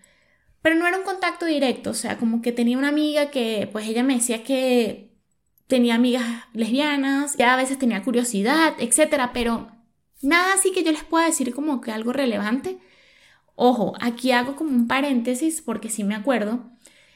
Pero 0.62 0.76
no 0.76 0.88
era 0.88 0.98
un 0.98 1.04
contacto 1.04 1.46
directo, 1.46 1.92
o 1.92 1.94
sea, 1.94 2.18
como 2.18 2.42
que 2.42 2.52
tenía 2.52 2.78
una 2.78 2.90
amiga 2.90 3.30
que 3.30 3.70
pues 3.72 3.88
ella 3.88 4.04
me 4.04 4.16
decía 4.16 4.44
que 4.44 5.14
tenía 5.68 5.96
amigas 5.96 6.26
lesbianas, 6.54 7.38
ya 7.38 7.54
a 7.54 7.58
veces 7.58 7.78
tenía 7.78 8.04
curiosidad, 8.04 8.74
etcétera, 8.80 9.32
pero 9.34 9.72
nada 10.22 10.54
así 10.54 10.72
que 10.72 10.84
yo 10.84 10.92
les 10.92 11.04
pueda 11.04 11.26
decir 11.28 11.54
como 11.54 11.80
que 11.80 11.92
algo 11.92 12.12
relevante. 12.12 12.80
Ojo, 13.56 13.94
aquí 14.02 14.32
hago 14.32 14.56
como 14.56 14.72
un 14.72 14.88
paréntesis 14.88 15.62
porque 15.62 15.90
sí 15.90 16.04
me 16.04 16.16
acuerdo 16.16 16.72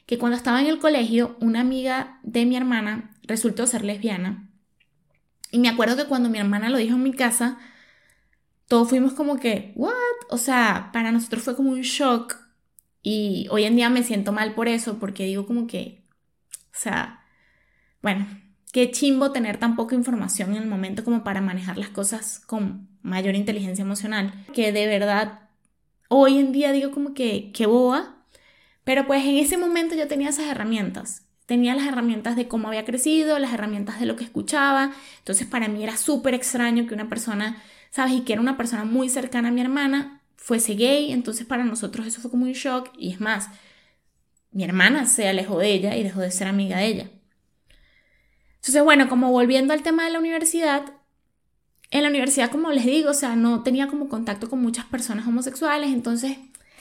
que 0.06 0.18
cuando 0.18 0.38
estaba 0.38 0.62
en 0.62 0.68
el 0.68 0.80
colegio, 0.80 1.38
una 1.40 1.62
amiga 1.62 2.20
de 2.24 2.46
mi 2.46 2.56
hermana 2.56 3.16
resultó 3.24 3.66
ser 3.68 3.84
lesbiana. 3.84 4.50
Y 5.52 5.60
me 5.60 5.70
acuerdo 5.70 5.96
que 5.96 6.06
cuando 6.06 6.30
mi 6.30 6.40
hermana 6.40 6.70
lo 6.70 6.78
dijo 6.78 6.96
en 6.96 7.04
mi 7.04 7.14
casa, 7.14 7.60
todos 8.68 8.90
fuimos 8.90 9.14
como 9.14 9.38
que, 9.40 9.74
¿what? 9.76 9.94
O 10.30 10.38
sea, 10.38 10.90
para 10.94 11.12
nosotros 11.12 11.44
fue 11.44 11.56
como 11.56 11.72
un 11.72 11.82
shock. 11.82 12.38
Y 13.02 13.48
hoy 13.52 13.66
en 13.66 13.76
día 13.76 13.90
me 13.90 14.04
siento 14.04 14.32
mal 14.32 14.56
por 14.56 14.68
eso, 14.68 14.98
porque 15.00 15.26
digo 15.26 15.46
como 15.46 15.68
que, 15.68 16.06
o 16.52 16.78
sea, 16.78 17.24
bueno, 18.02 18.28
qué 18.72 18.92
chimbo 18.92 19.32
tener 19.32 19.58
tan 19.58 19.76
poca 19.76 19.96
información 19.96 20.56
en 20.56 20.64
el 20.64 20.68
momento 20.68 21.04
como 21.04 21.24
para 21.24 21.42
manejar 21.42 21.78
las 21.78 21.90
cosas 21.90 22.40
con 22.40 22.90
mayor 23.02 23.36
inteligencia 23.36 23.84
emocional, 23.84 24.34
que 24.54 24.72
de 24.72 24.88
verdad 24.88 25.50
hoy 26.08 26.38
en 26.38 26.52
día 26.52 26.72
digo 26.72 26.92
como 26.92 27.14
que, 27.14 27.52
qué 27.54 27.66
boa, 27.66 28.26
pero 28.84 29.08
pues 29.08 29.24
en 29.26 29.38
ese 29.38 29.58
momento 29.58 29.96
yo 29.96 30.08
tenía 30.08 30.30
esas 30.30 30.48
herramientas. 30.48 31.24
Tenía 31.46 31.76
las 31.76 31.88
herramientas 31.88 32.36
de 32.36 32.48
cómo 32.48 32.70
había 32.70 32.86
crecido, 32.86 33.38
las 33.38 33.54
herramientas 33.54 34.00
de 34.00 34.06
lo 34.06 34.16
que 34.16 34.24
escuchaba. 34.24 34.92
Entonces 35.20 35.46
para 35.46 35.68
mí 35.68 35.84
era 35.84 35.98
súper 35.98 36.34
extraño 36.34 36.88
que 36.88 36.94
una 36.94 37.10
persona, 37.10 37.62
¿sabes? 37.94 38.14
Y 38.14 38.22
que 38.22 38.34
era 38.34 38.42
una 38.42 38.58
persona 38.58 38.86
muy 38.86 39.08
cercana 39.08 39.50
a 39.50 39.52
mi 39.52 39.62
hermana, 39.62 40.22
fuese 40.36 40.74
gay. 40.74 41.12
Entonces 41.12 41.46
para 41.46 41.64
nosotros 41.64 42.08
eso 42.08 42.22
fue 42.22 42.32
como 42.32 42.46
un 42.46 42.54
shock. 42.54 42.90
Y 42.98 43.12
es 43.12 43.22
más, 43.22 43.50
mi 44.52 44.64
hermana 44.64 45.06
se 45.06 45.28
alejó 45.28 45.60
de 45.60 45.72
ella 45.72 45.96
y 45.96 46.04
dejó 46.04 46.22
de 46.22 46.32
ser 46.32 46.48
amiga 46.48 46.78
de 46.78 46.88
ella. 46.88 47.12
Entonces, 48.56 48.84
bueno, 48.84 49.10
como 49.10 49.32
volviendo 49.32 49.74
al 49.74 49.84
tema 49.84 50.06
de 50.06 50.10
la 50.10 50.20
universidad, 50.20 50.86
en 51.92 52.02
la 52.02 52.10
universidad, 52.10 52.50
como 52.50 52.72
les 52.72 52.86
digo, 52.86 53.12
o 53.12 53.14
sea, 53.14 53.36
no 53.36 53.62
tenía 53.62 53.88
como 53.88 54.10
contacto 54.10 54.50
con 54.50 54.60
muchas 54.60 54.86
personas 54.86 55.28
homosexuales, 55.28 55.92
entonces 55.92 56.38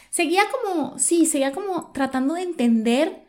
seguía 0.09 0.45
como, 0.51 0.99
sí, 0.99 1.27
seguía 1.27 1.53
como 1.53 1.93
tratando 1.93 2.35
de 2.35 2.43
entender 2.43 3.27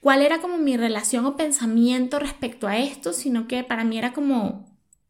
cuál 0.00 0.22
era 0.22 0.40
como 0.40 0.58
mi 0.58 0.76
relación 0.76 1.26
o 1.26 1.36
pensamiento 1.36 2.20
respecto 2.20 2.68
a 2.68 2.78
esto, 2.78 3.12
sino 3.12 3.48
que 3.48 3.64
para 3.64 3.82
mí 3.82 3.98
era 3.98 4.12
como 4.12 4.66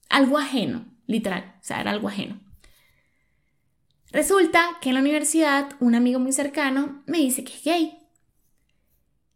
algo 0.08 0.38
ajeno, 0.38 0.86
literal, 1.06 1.56
o 1.60 1.64
sea, 1.64 1.80
era 1.80 1.90
algo 1.90 2.08
ajeno. 2.08 2.40
Resulta 4.10 4.78
que 4.80 4.90
en 4.90 4.96
la 4.96 5.00
universidad 5.00 5.70
un 5.80 5.94
amigo 5.94 6.18
muy 6.18 6.32
cercano 6.32 7.02
me 7.06 7.18
dice 7.18 7.44
que 7.44 7.54
es 7.54 7.64
gay. 7.64 7.98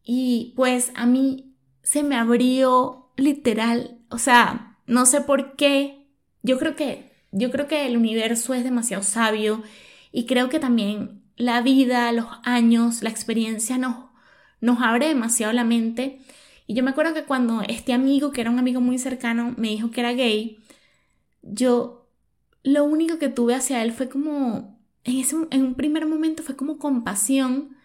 Y 0.04 0.52
pues 0.54 0.92
a 0.94 1.06
mí 1.06 1.56
se 1.82 2.02
me 2.02 2.16
abrió 2.16 3.10
literal, 3.16 3.98
o 4.10 4.18
sea, 4.18 4.78
no 4.86 5.06
sé 5.06 5.22
por 5.22 5.56
qué. 5.56 6.06
Yo 6.42 6.58
creo 6.58 6.76
que 6.76 7.12
yo 7.32 7.50
creo 7.50 7.66
que 7.66 7.86
el 7.86 7.96
universo 7.96 8.54
es 8.54 8.64
demasiado 8.64 9.02
sabio 9.02 9.62
y 10.12 10.26
creo 10.26 10.48
que 10.48 10.60
también 10.60 11.22
la 11.36 11.60
vida, 11.60 12.10
los 12.12 12.26
años, 12.44 13.02
la 13.02 13.10
experiencia 13.10 13.78
nos 13.78 14.06
nos 14.60 14.80
abre 14.80 15.08
demasiado 15.08 15.52
la 15.52 15.64
mente. 15.64 16.18
Y 16.66 16.74
yo 16.74 16.82
me 16.82 16.90
acuerdo 16.90 17.14
que 17.14 17.24
cuando 17.24 17.62
este 17.62 17.92
amigo, 17.92 18.32
que 18.32 18.40
era 18.40 18.50
un 18.50 18.58
amigo 18.58 18.80
muy 18.80 18.98
cercano, 18.98 19.54
me 19.56 19.68
dijo 19.68 19.90
que 19.90 20.00
era 20.00 20.12
gay, 20.12 20.58
yo 21.52 22.08
lo 22.62 22.84
único 22.84 23.18
que 23.18 23.28
tuve 23.28 23.54
hacia 23.54 23.82
él 23.82 23.92
fue 23.92 24.08
como, 24.08 24.80
en, 25.04 25.18
ese, 25.18 25.36
en 25.50 25.62
un 25.62 25.74
primer 25.74 26.06
momento 26.06 26.42
fue 26.42 26.56
como 26.56 26.78
compasión, 26.78 27.76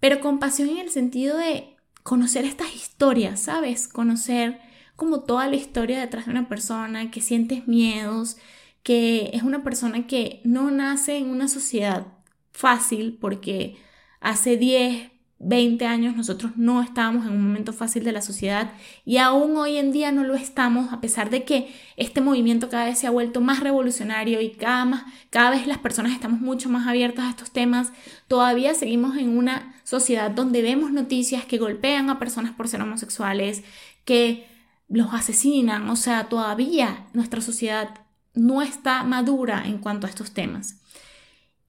pero 0.00 0.20
compasión 0.20 0.68
en 0.70 0.78
el 0.78 0.90
sentido 0.90 1.36
de 1.36 1.76
conocer 2.02 2.44
estas 2.44 2.74
historias, 2.74 3.40
¿sabes? 3.40 3.88
Conocer 3.88 4.60
como 4.96 5.22
toda 5.22 5.48
la 5.48 5.56
historia 5.56 6.00
detrás 6.00 6.26
de 6.26 6.32
una 6.32 6.48
persona, 6.48 7.10
que 7.10 7.20
sientes 7.20 7.66
miedos, 7.66 8.36
que 8.82 9.30
es 9.32 9.42
una 9.42 9.64
persona 9.64 10.06
que 10.06 10.40
no 10.44 10.70
nace 10.70 11.16
en 11.16 11.30
una 11.30 11.48
sociedad 11.48 12.06
fácil 12.52 13.18
porque 13.20 13.76
hace 14.20 14.56
10, 14.56 15.10
20 15.38 15.84
años 15.84 16.16
nosotros 16.16 16.52
no 16.56 16.80
estábamos 16.82 17.26
en 17.26 17.32
un 17.32 17.46
momento 17.46 17.72
fácil 17.72 18.04
de 18.04 18.12
la 18.12 18.22
sociedad 18.22 18.72
y 19.04 19.18
aún 19.18 19.56
hoy 19.56 19.76
en 19.76 19.92
día 19.92 20.12
no 20.12 20.24
lo 20.24 20.34
estamos, 20.34 20.92
a 20.92 21.00
pesar 21.00 21.28
de 21.30 21.44
que 21.44 21.74
este 21.96 22.20
movimiento 22.20 22.68
cada 22.68 22.86
vez 22.86 22.98
se 22.98 23.06
ha 23.06 23.10
vuelto 23.10 23.40
más 23.40 23.60
revolucionario 23.60 24.40
y 24.40 24.50
cada, 24.50 25.50
vez 25.50 25.66
las 25.66 25.78
personas 25.78 26.12
estamos 26.12 26.40
mucho 26.40 26.68
más 26.68 26.86
abiertas 26.86 27.26
a 27.26 27.30
estos 27.30 27.50
temas, 27.50 27.92
todavía 28.28 28.74
seguimos 28.74 29.16
en 29.16 29.36
una 29.36 29.74
sociedad 29.82 30.30
donde 30.30 30.62
vemos 30.62 30.92
noticias 30.92 31.44
que 31.44 31.58
golpean 31.58 32.10
a 32.10 32.18
personas 32.18 32.52
por 32.52 32.68
ser 32.68 32.80
homosexuales, 32.80 33.64
que 34.04 34.46
los 34.88 35.12
asesinan, 35.12 35.88
o 35.90 35.96
sea, 35.96 36.28
todavía 36.28 37.06
nuestra 37.12 37.40
sociedad 37.40 37.90
no 38.34 38.62
está 38.62 39.02
madura 39.04 39.64
en 39.66 39.78
cuanto 39.78 40.06
a 40.06 40.10
estos 40.10 40.32
temas. 40.32 40.80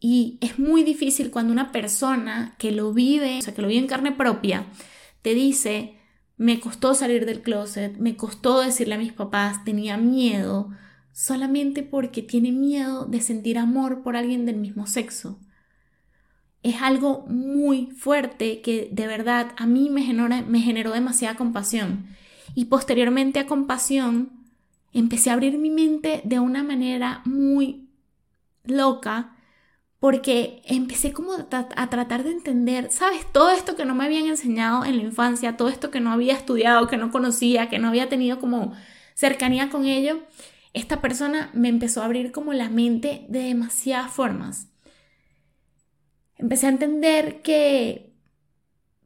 Y 0.07 0.37
es 0.39 0.59
muy 0.59 0.83
difícil 0.83 1.31
cuando 1.31 1.51
una 1.51 1.71
persona 1.71 2.53
que 2.59 2.71
lo 2.71 2.93
vive, 2.93 3.39
o 3.39 3.41
sea, 3.41 3.55
que 3.55 3.63
lo 3.63 3.67
vive 3.67 3.79
en 3.79 3.87
carne 3.87 4.11
propia, 4.11 4.67
te 5.23 5.33
dice, 5.33 5.97
me 6.37 6.59
costó 6.59 6.93
salir 6.93 7.25
del 7.25 7.41
closet, 7.41 7.97
me 7.97 8.15
costó 8.15 8.61
decirle 8.61 8.93
a 8.93 8.99
mis 8.99 9.13
papás, 9.13 9.63
tenía 9.63 9.97
miedo, 9.97 10.69
solamente 11.11 11.81
porque 11.81 12.21
tiene 12.21 12.51
miedo 12.51 13.05
de 13.05 13.19
sentir 13.19 13.57
amor 13.57 14.03
por 14.03 14.15
alguien 14.15 14.45
del 14.45 14.57
mismo 14.57 14.85
sexo. 14.85 15.39
Es 16.61 16.83
algo 16.83 17.25
muy 17.27 17.87
fuerte 17.89 18.61
que 18.61 18.89
de 18.91 19.07
verdad 19.07 19.53
a 19.57 19.65
mí 19.65 19.89
me 19.89 20.03
generó, 20.03 20.29
me 20.45 20.59
generó 20.59 20.91
demasiada 20.91 21.35
compasión. 21.35 22.05
Y 22.53 22.65
posteriormente 22.65 23.39
a 23.39 23.47
compasión, 23.47 24.33
empecé 24.93 25.31
a 25.31 25.33
abrir 25.33 25.57
mi 25.57 25.71
mente 25.71 26.21
de 26.25 26.39
una 26.39 26.61
manera 26.61 27.23
muy 27.25 27.89
loca 28.65 29.34
porque 30.05 30.61
empecé 30.65 31.13
como 31.13 31.33
a 31.33 31.89
tratar 31.89 32.23
de 32.23 32.29
entender, 32.29 32.91
¿sabes? 32.91 33.25
Todo 33.31 33.49
esto 33.49 33.75
que 33.75 33.85
no 33.85 33.95
me 33.95 34.05
habían 34.05 34.27
enseñado 34.27 34.85
en 34.85 34.97
la 34.97 35.03
infancia, 35.03 35.57
todo 35.57 35.67
esto 35.67 35.89
que 35.89 35.99
no 35.99 36.11
había 36.11 36.35
estudiado, 36.35 36.87
que 36.87 36.95
no 36.95 37.09
conocía, 37.09 37.69
que 37.69 37.79
no 37.79 37.87
había 37.87 38.07
tenido 38.07 38.39
como 38.39 38.73
cercanía 39.15 39.71
con 39.71 39.87
ello, 39.87 40.21
esta 40.73 41.01
persona 41.01 41.49
me 41.55 41.69
empezó 41.69 42.03
a 42.03 42.05
abrir 42.05 42.31
como 42.31 42.53
la 42.53 42.69
mente 42.69 43.25
de 43.29 43.39
demasiadas 43.39 44.11
formas. 44.11 44.67
Empecé 46.37 46.67
a 46.67 46.69
entender 46.69 47.41
que, 47.41 48.13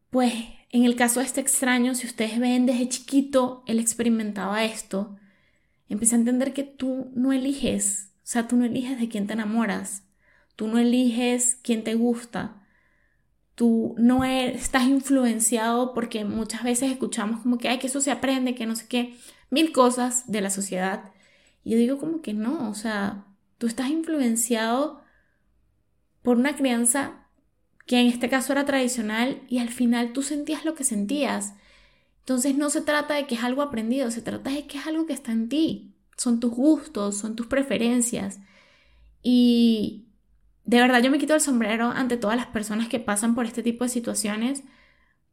pues, 0.10 0.34
en 0.70 0.84
el 0.84 0.98
caso 0.98 1.22
de 1.22 1.28
este 1.28 1.40
extraño, 1.40 1.96
si 1.96 2.08
ustedes 2.08 2.40
ven 2.40 2.66
desde 2.66 2.90
chiquito, 2.90 3.64
él 3.68 3.80
experimentaba 3.80 4.66
esto, 4.66 5.16
empecé 5.88 6.16
a 6.16 6.20
entender 6.20 6.52
que 6.52 6.64
tú 6.64 7.10
no 7.16 7.32
eliges, 7.32 8.12
o 8.18 8.28
sea, 8.28 8.50
tú 8.50 8.58
no 8.58 8.66
eliges 8.66 9.00
de 9.00 9.08
quién 9.08 9.28
te 9.28 9.32
enamoras, 9.32 10.04
Tú 10.60 10.68
no 10.68 10.78
eliges 10.78 11.58
quién 11.64 11.86
te 11.86 11.96
gusta. 11.96 12.62
Tú 13.56 13.96
no 13.98 14.26
e-, 14.26 14.54
estás 14.54 14.84
influenciado 14.84 15.94
porque 15.94 16.26
muchas 16.26 16.64
veces 16.64 16.92
escuchamos 16.92 17.40
como 17.40 17.58
que, 17.58 17.70
ay, 17.70 17.80
que 17.80 17.88
eso 17.88 18.02
se 18.02 18.12
aprende, 18.12 18.56
que 18.56 18.66
no 18.66 18.76
sé 18.76 18.86
qué, 18.90 19.16
mil 19.50 19.72
cosas 19.72 20.30
de 20.30 20.42
la 20.42 20.50
sociedad. 20.50 21.12
Y 21.64 21.72
yo 21.72 21.78
digo 21.78 21.98
como 21.98 22.22
que 22.22 22.34
no, 22.34 22.70
o 22.70 22.74
sea, 22.74 23.24
tú 23.58 23.68
estás 23.68 23.90
influenciado 23.90 25.02
por 26.24 26.36
una 26.36 26.58
crianza 26.58 27.26
que 27.86 28.02
en 28.02 28.08
este 28.08 28.28
caso 28.28 28.52
era 28.52 28.66
tradicional 28.66 29.42
y 29.48 29.60
al 29.60 29.70
final 29.70 30.12
tú 30.12 30.24
sentías 30.24 30.66
lo 30.66 30.76
que 30.76 30.84
sentías. 30.84 31.54
Entonces 32.20 32.58
no 32.58 32.70
se 32.70 32.82
trata 32.82 33.14
de 33.14 33.28
que 33.28 33.36
es 33.36 33.46
algo 33.46 33.62
aprendido, 33.62 34.12
se 34.12 34.22
trata 34.22 34.50
de 34.50 34.68
que 34.68 34.78
es 34.78 34.88
algo 34.88 35.06
que 35.06 35.14
está 35.14 35.32
en 35.32 35.48
ti. 35.48 35.94
Son 36.18 36.42
tus 36.42 36.52
gustos, 36.52 37.16
son 37.16 37.38
tus 37.38 37.48
preferencias. 37.48 38.42
Y, 39.24 40.09
de 40.66 40.80
verdad 40.80 41.02
yo 41.02 41.12
me 41.12 41.18
quito 41.18 41.34
el 41.36 41.42
sombrero 41.42 41.92
ante 41.92 42.18
todas 42.18 42.38
las 42.38 42.48
personas 42.48 42.88
que 42.88 43.00
pasan 43.00 43.36
por 43.36 43.46
este 43.46 43.64
tipo 43.64 43.84
de 43.84 43.90
situaciones, 43.90 44.64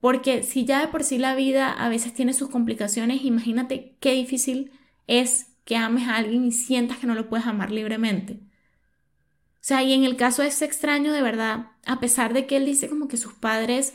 porque 0.00 0.42
si 0.42 0.64
ya 0.64 0.80
de 0.80 0.88
por 0.88 1.04
sí 1.04 1.18
la 1.18 1.34
vida 1.34 1.72
a 1.72 1.88
veces 1.88 2.14
tiene 2.14 2.32
sus 2.32 2.48
complicaciones, 2.48 3.24
imagínate 3.24 3.96
qué 4.00 4.12
difícil 4.12 4.72
es 5.06 5.48
que 5.64 5.76
ames 5.76 6.08
a 6.08 6.16
alguien 6.16 6.44
y 6.44 6.52
sientas 6.52 6.98
que 6.98 7.06
no 7.06 7.14
lo 7.14 7.28
puedes 7.28 7.46
amar 7.46 7.70
libremente. 7.70 8.34
O 8.34 9.68
sea, 9.68 9.82
y 9.82 9.92
en 9.92 10.04
el 10.04 10.16
caso 10.16 10.42
de 10.42 10.48
ese 10.48 10.64
extraño, 10.64 11.12
de 11.12 11.22
verdad, 11.22 11.72
a 11.84 11.98
pesar 11.98 12.32
de 12.34 12.46
que 12.46 12.56
él 12.56 12.66
dice 12.66 12.88
como 12.88 13.08
que 13.08 13.16
sus 13.16 13.32
padres 13.32 13.94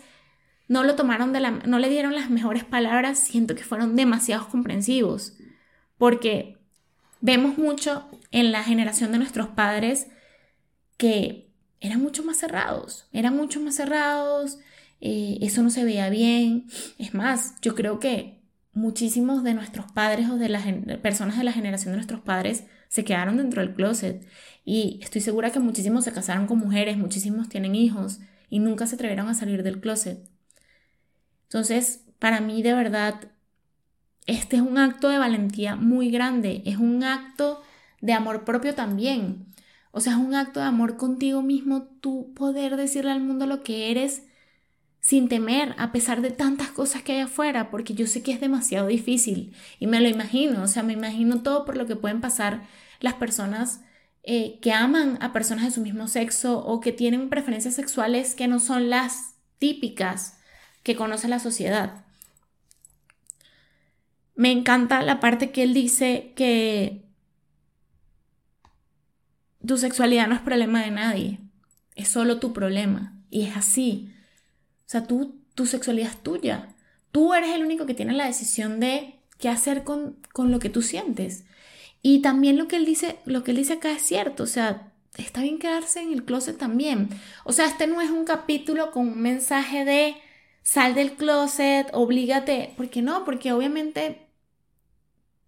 no 0.68 0.84
lo 0.84 0.96
tomaron 0.96 1.32
de 1.32 1.40
la, 1.40 1.52
no 1.52 1.80
le 1.80 1.90
dieron 1.90 2.14
las 2.14 2.30
mejores 2.30 2.66
palabras, 2.66 3.20
siento 3.20 3.56
que 3.56 3.64
fueron 3.64 3.96
demasiado 3.96 4.50
comprensivos, 4.50 5.38
porque 5.98 6.58
vemos 7.22 7.58
mucho 7.58 8.10
en 8.32 8.52
la 8.52 8.64
generación 8.64 9.12
de 9.12 9.20
nuestros 9.20 9.48
padres 9.48 10.08
que 11.02 11.50
eran 11.80 12.00
mucho 12.00 12.24
más 12.24 12.38
cerrados, 12.38 13.08
eran 13.12 13.36
mucho 13.36 13.60
más 13.60 13.74
cerrados, 13.74 14.60
eh, 15.00 15.40
eso 15.42 15.64
no 15.64 15.72
se 15.72 15.84
veía 15.84 16.12
bien. 16.12 16.68
Es 17.00 17.16
más, 17.16 17.56
yo 17.64 17.74
creo 17.74 18.00
que 18.00 18.40
muchísimos 18.72 19.44
de 19.44 19.56
nuestros 19.56 19.92
padres 19.92 20.30
o 20.30 20.36
de 20.38 20.48
las 20.48 20.64
personas 21.00 21.40
de 21.40 21.44
la 21.44 21.54
generación 21.54 21.94
de 21.94 21.98
nuestros 21.98 22.22
padres 22.22 22.66
se 22.88 23.04
quedaron 23.04 23.38
dentro 23.38 23.64
del 23.64 23.74
closet 23.74 24.24
y 24.64 25.00
estoy 25.02 25.22
segura 25.22 25.50
que 25.50 25.60
muchísimos 25.60 26.04
se 26.04 26.14
casaron 26.14 26.46
con 26.46 26.60
mujeres, 26.60 27.00
muchísimos 27.00 27.50
tienen 27.50 27.74
hijos 27.74 28.20
y 28.52 28.60
nunca 28.60 28.86
se 28.86 28.94
atrevieron 28.94 29.28
a 29.28 29.34
salir 29.34 29.64
del 29.64 29.82
closet. 29.82 30.20
Entonces, 31.46 32.06
para 32.20 32.42
mí 32.42 32.62
de 32.62 32.76
verdad, 32.76 33.32
este 34.28 34.58
es 34.58 34.62
un 34.62 34.78
acto 34.78 35.10
de 35.10 35.18
valentía 35.18 35.76
muy 35.76 36.12
grande, 36.12 36.62
es 36.68 36.78
un 36.78 37.04
acto 37.04 37.64
de 38.02 38.14
amor 38.14 38.46
propio 38.46 38.76
también, 38.76 39.51
o 39.92 40.00
sea, 40.00 40.14
es 40.14 40.20
un 40.20 40.36
acto 40.36 40.60
de 40.60 40.66
amor 40.66 40.98
contigo 40.98 41.42
mismo, 41.42 41.84
tú 42.02 42.34
poder 42.34 42.78
decirle 42.78 43.12
al 43.12 43.22
mundo 43.22 43.46
lo 43.46 43.64
que 43.64 43.92
eres 43.92 44.24
sin 45.02 45.28
temer, 45.28 45.76
a 45.78 45.92
pesar 45.92 46.22
de 46.22 46.32
tantas 46.32 46.70
cosas 46.70 47.02
que 47.02 47.14
hay 47.14 47.20
afuera, 47.22 47.72
porque 47.72 47.94
yo 47.94 48.08
sé 48.08 48.22
que 48.22 48.32
es 48.32 48.40
demasiado 48.40 48.88
difícil 48.88 49.54
y 49.80 49.88
me 49.88 50.00
lo 50.00 50.08
imagino, 50.08 50.62
o 50.62 50.68
sea, 50.68 50.84
me 50.84 50.94
imagino 50.94 51.42
todo 51.42 51.66
por 51.66 51.76
lo 51.76 51.88
que 51.88 51.96
pueden 51.96 52.22
pasar 52.22 52.62
las 53.00 53.16
personas 53.16 53.82
eh, 54.24 54.60
que 54.62 54.72
aman 54.72 55.18
a 55.22 55.34
personas 55.34 55.66
de 55.66 55.72
su 55.72 55.82
mismo 55.82 56.08
sexo 56.08 56.64
o 56.64 56.80
que 56.80 56.92
tienen 56.92 57.30
preferencias 57.30 57.74
sexuales 57.74 58.36
que 58.36 58.48
no 58.48 58.60
son 58.60 58.92
las 58.92 59.36
típicas 59.58 60.38
que 60.84 60.96
conoce 60.96 61.28
la 61.28 61.40
sociedad. 61.40 62.06
Me 64.36 64.52
encanta 64.52 65.02
la 65.02 65.20
parte 65.20 65.52
que 65.52 65.64
él 65.64 65.74
dice 65.74 66.34
que 66.36 67.01
tu 69.66 69.78
sexualidad 69.78 70.28
no 70.28 70.36
es 70.36 70.42
problema 70.42 70.84
de 70.84 70.92
nadie, 70.92 71.40
es 71.96 72.08
solo 72.08 72.40
tu 72.40 72.54
problema. 72.54 73.18
Y 73.30 73.44
es 73.44 73.56
así. 73.56 74.14
O 74.86 74.90
sea, 74.92 75.08
tú, 75.08 75.40
tu 75.56 75.66
sexualidad 75.66 76.12
es 76.12 76.22
tuya. 76.22 76.76
Tú 77.12 77.34
eres 77.34 77.52
el 77.52 77.64
único 77.64 77.86
que 77.86 77.94
tiene 77.94 78.14
la 78.14 78.26
decisión 78.26 78.80
de 78.80 79.20
qué 79.38 79.50
hacer 79.50 79.84
con, 79.84 80.18
con 80.34 80.52
lo 80.52 80.60
que 80.60 80.70
tú 80.70 80.82
sientes. 80.82 81.46
Y 82.02 82.22
también 82.22 82.58
lo 82.58 82.68
que 82.68 82.76
él 82.76 82.86
dice, 82.86 83.20
lo 83.26 83.44
que 83.44 83.52
él 83.52 83.58
dice 83.58 83.74
acá 83.74 83.92
es 83.92 84.02
cierto, 84.02 84.44
o 84.44 84.48
sea, 84.48 84.92
está 85.18 85.42
bien 85.42 85.60
quedarse 85.60 86.02
en 86.02 86.12
el 86.12 86.26
closet 86.26 86.58
también. 86.58 87.10
O 87.44 87.54
sea, 87.54 87.68
este 87.68 87.88
no 87.88 88.02
es 88.02 88.10
un 88.10 88.26
capítulo 88.26 88.92
con 88.92 89.08
un 89.08 89.22
mensaje 89.22 89.86
de 89.86 90.16
sal 90.64 90.96
del 90.96 91.14
closet, 91.14 91.88
oblígate, 91.94 92.74
porque 92.78 93.02
no, 93.02 93.24
porque 93.24 93.52
obviamente 93.52 94.28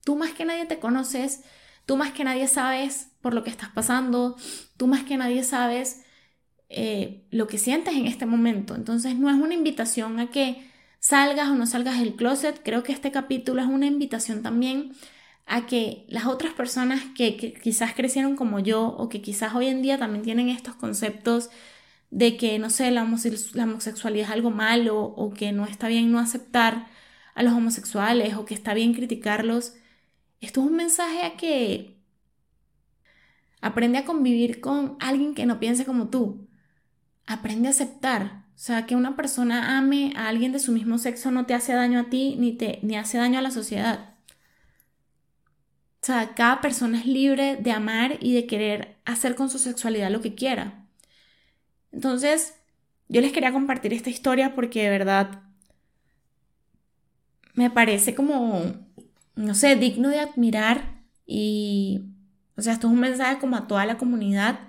tú 0.04 0.16
más 0.16 0.32
que 0.34 0.46
nadie 0.46 0.66
te 0.66 0.80
conoces, 0.80 1.44
tú 1.86 1.98
más 1.98 2.12
que 2.12 2.24
nadie 2.24 2.48
sabes 2.48 3.13
por 3.24 3.34
lo 3.34 3.44
que 3.44 3.50
estás 3.50 3.70
pasando, 3.70 4.36
tú 4.78 4.86
más 4.86 5.04
que 5.06 5.18
nadie 5.18 5.44
sabes 5.44 6.04
eh, 6.70 7.26
lo 7.32 7.48
que 7.48 7.58
sientes 7.58 7.96
en 7.96 8.06
este 8.06 8.26
momento. 8.26 8.76
Entonces 8.76 9.16
no 9.18 9.30
es 9.30 9.38
una 9.38 9.54
invitación 9.56 10.20
a 10.20 10.30
que 10.30 10.70
salgas 11.00 11.50
o 11.50 11.56
no 11.56 11.66
salgas 11.66 12.00
del 12.00 12.16
closet, 12.16 12.62
creo 12.64 12.84
que 12.84 12.92
este 12.92 13.12
capítulo 13.12 13.62
es 13.62 13.68
una 13.68 13.86
invitación 13.88 14.44
también 14.44 14.94
a 15.46 15.66
que 15.68 16.06
las 16.10 16.26
otras 16.26 16.54
personas 16.54 17.02
que, 17.16 17.38
quizás 17.62 17.94
crecieron 17.94 18.36
como 18.36 18.60
yo 18.60 18.88
o 18.88 19.10
que 19.10 19.22
quizás 19.22 19.56
hoy 19.56 19.68
en 19.68 19.82
día 19.82 19.98
también 19.98 20.24
tienen 20.24 20.50
estos 20.50 20.76
conceptos 20.76 21.50
de 22.12 22.38
que, 22.38 22.60
no 22.60 22.70
sé, 22.70 22.92
la, 22.92 23.04
homosexualidad 23.04 24.28
es 24.28 24.32
algo 24.32 24.52
malo 24.52 25.02
o 25.02 25.34
que 25.34 25.52
no 25.54 25.66
está 25.66 25.88
bien 25.88 26.12
no 26.12 26.20
aceptar 26.20 26.88
a 27.36 27.44
los 27.44 27.54
homosexuales 27.54 28.36
o 28.36 28.46
que 28.46 28.54
está 28.54 28.74
bien 28.74 28.94
criticarlos, 28.94 29.76
esto 30.42 30.62
es 30.62 30.68
un 30.68 30.76
mensaje 30.76 31.24
a 31.24 31.38
que 31.38 32.03
aprende 33.64 33.98
a 33.98 34.04
convivir 34.04 34.60
con 34.60 34.98
alguien 35.00 35.34
que 35.34 35.46
no 35.46 35.58
piense 35.58 35.86
como 35.86 36.10
tú. 36.10 36.50
Aprende 37.26 37.70
a 37.70 37.72
aceptar. 37.72 38.44
O 38.56 38.60
sea, 38.60 38.86
que 38.86 38.98
una 38.98 39.16
persona 39.16 39.78
ame 39.78 40.12
a 40.18 40.28
alguien 40.28 40.52
de 40.52 40.60
su 40.60 40.74
mismo 40.74 40.98
sexo 40.98 41.32
no 41.32 41.46
te 41.46 41.54
hace 41.54 41.72
daño 41.72 42.02
a 42.02 42.10
ti 42.10 42.36
ni, 42.38 42.52
te, 42.52 42.80
ni 42.84 42.98
hace 42.98 43.18
daño 43.18 43.40
a 43.40 43.42
la 43.42 43.52
sociedad. 43.52 44.16
O 46.02 46.06
sea, 46.06 46.36
cada 46.36 46.60
persona 46.60 47.00
es 47.00 47.06
libre 47.06 47.56
de 47.56 47.72
amar 47.72 48.18
y 48.20 48.34
de 48.34 48.48
querer 48.48 48.98
hacer 49.06 49.34
con 49.36 49.50
su 49.50 49.58
sexualidad 49.58 50.12
lo 50.12 50.20
que 50.20 50.36
quiera. 50.36 50.86
Entonces, 51.94 52.56
yo 53.08 53.22
les 53.22 53.32
quería 53.32 53.54
compartir 53.54 53.94
esta 53.94 54.10
historia 54.10 54.56
porque 54.56 54.84
de 54.84 54.90
verdad 54.90 55.42
me 57.54 57.70
parece 57.70 58.14
como, 58.14 58.74
no 59.36 59.56
sé, 59.56 59.78
digno 59.78 60.10
de 60.10 60.20
admirar 60.20 61.02
y, 61.26 62.13
o 62.56 62.62
sea, 62.62 62.74
esto 62.74 62.88
es 62.88 62.94
un 62.94 63.00
mensaje 63.00 63.40
como 63.40 63.56
a 63.56 63.68
toda 63.68 63.86
la 63.86 63.98
comunidad 63.98 64.60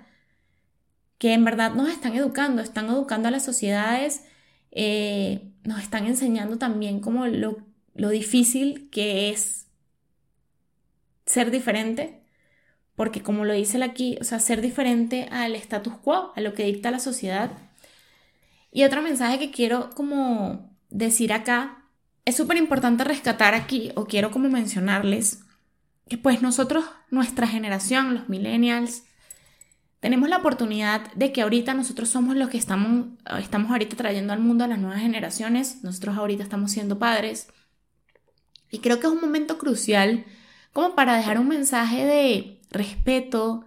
que 1.17 1.33
en 1.33 1.45
verdad 1.45 1.73
nos 1.73 1.89
están 1.89 2.13
educando, 2.15 2.61
están 2.61 2.87
educando 2.87 3.27
a 3.27 3.31
las 3.31 3.45
sociedades, 3.45 4.23
eh, 4.71 5.51
nos 5.63 5.81
están 5.81 6.05
enseñando 6.05 6.57
también 6.57 6.99
como 6.99 7.27
lo, 7.27 7.63
difícil 7.93 8.89
que 8.91 9.29
es 9.29 9.67
ser 11.25 11.51
diferente, 11.51 12.21
porque 12.95 13.21
como 13.21 13.45
lo 13.45 13.53
dice 13.53 13.81
aquí, 13.83 14.17
o 14.19 14.23
sea, 14.23 14.39
ser 14.39 14.61
diferente 14.61 15.27
al 15.31 15.55
status 15.55 15.95
quo, 15.97 16.33
a 16.35 16.41
lo 16.41 16.53
que 16.53 16.65
dicta 16.65 16.91
la 16.91 16.99
sociedad. 16.99 17.51
Y 18.71 18.83
otro 18.83 19.01
mensaje 19.01 19.39
que 19.39 19.51
quiero 19.51 19.91
como 19.91 20.75
decir 20.89 21.33
acá, 21.33 21.85
es 22.25 22.35
súper 22.35 22.57
importante 22.57 23.03
rescatar 23.03 23.53
aquí, 23.53 23.91
o 23.95 24.05
quiero 24.05 24.31
como 24.31 24.49
mencionarles, 24.49 25.44
que 26.07 26.17
pues 26.17 26.41
nosotros, 26.41 26.85
nuestra 27.09 27.47
generación, 27.47 28.13
los 28.13 28.29
millennials, 28.29 29.03
tenemos 29.99 30.29
la 30.29 30.37
oportunidad 30.37 31.11
de 31.13 31.31
que 31.31 31.41
ahorita 31.41 31.73
nosotros 31.73 32.09
somos 32.09 32.35
los 32.35 32.49
que 32.49 32.57
estamos, 32.57 33.07
estamos 33.39 33.71
ahorita 33.71 33.95
trayendo 33.95 34.33
al 34.33 34.39
mundo 34.39 34.63
a 34.63 34.67
las 34.67 34.79
nuevas 34.79 35.01
generaciones, 35.01 35.83
nosotros 35.83 36.15
ahorita 36.17 36.43
estamos 36.43 36.71
siendo 36.71 36.99
padres, 36.99 37.47
y 38.69 38.79
creo 38.79 38.99
que 38.99 39.07
es 39.07 39.13
un 39.13 39.21
momento 39.21 39.57
crucial 39.57 40.25
como 40.73 40.95
para 40.95 41.15
dejar 41.15 41.39
un 41.39 41.47
mensaje 41.47 42.05
de 42.05 42.61
respeto, 42.69 43.65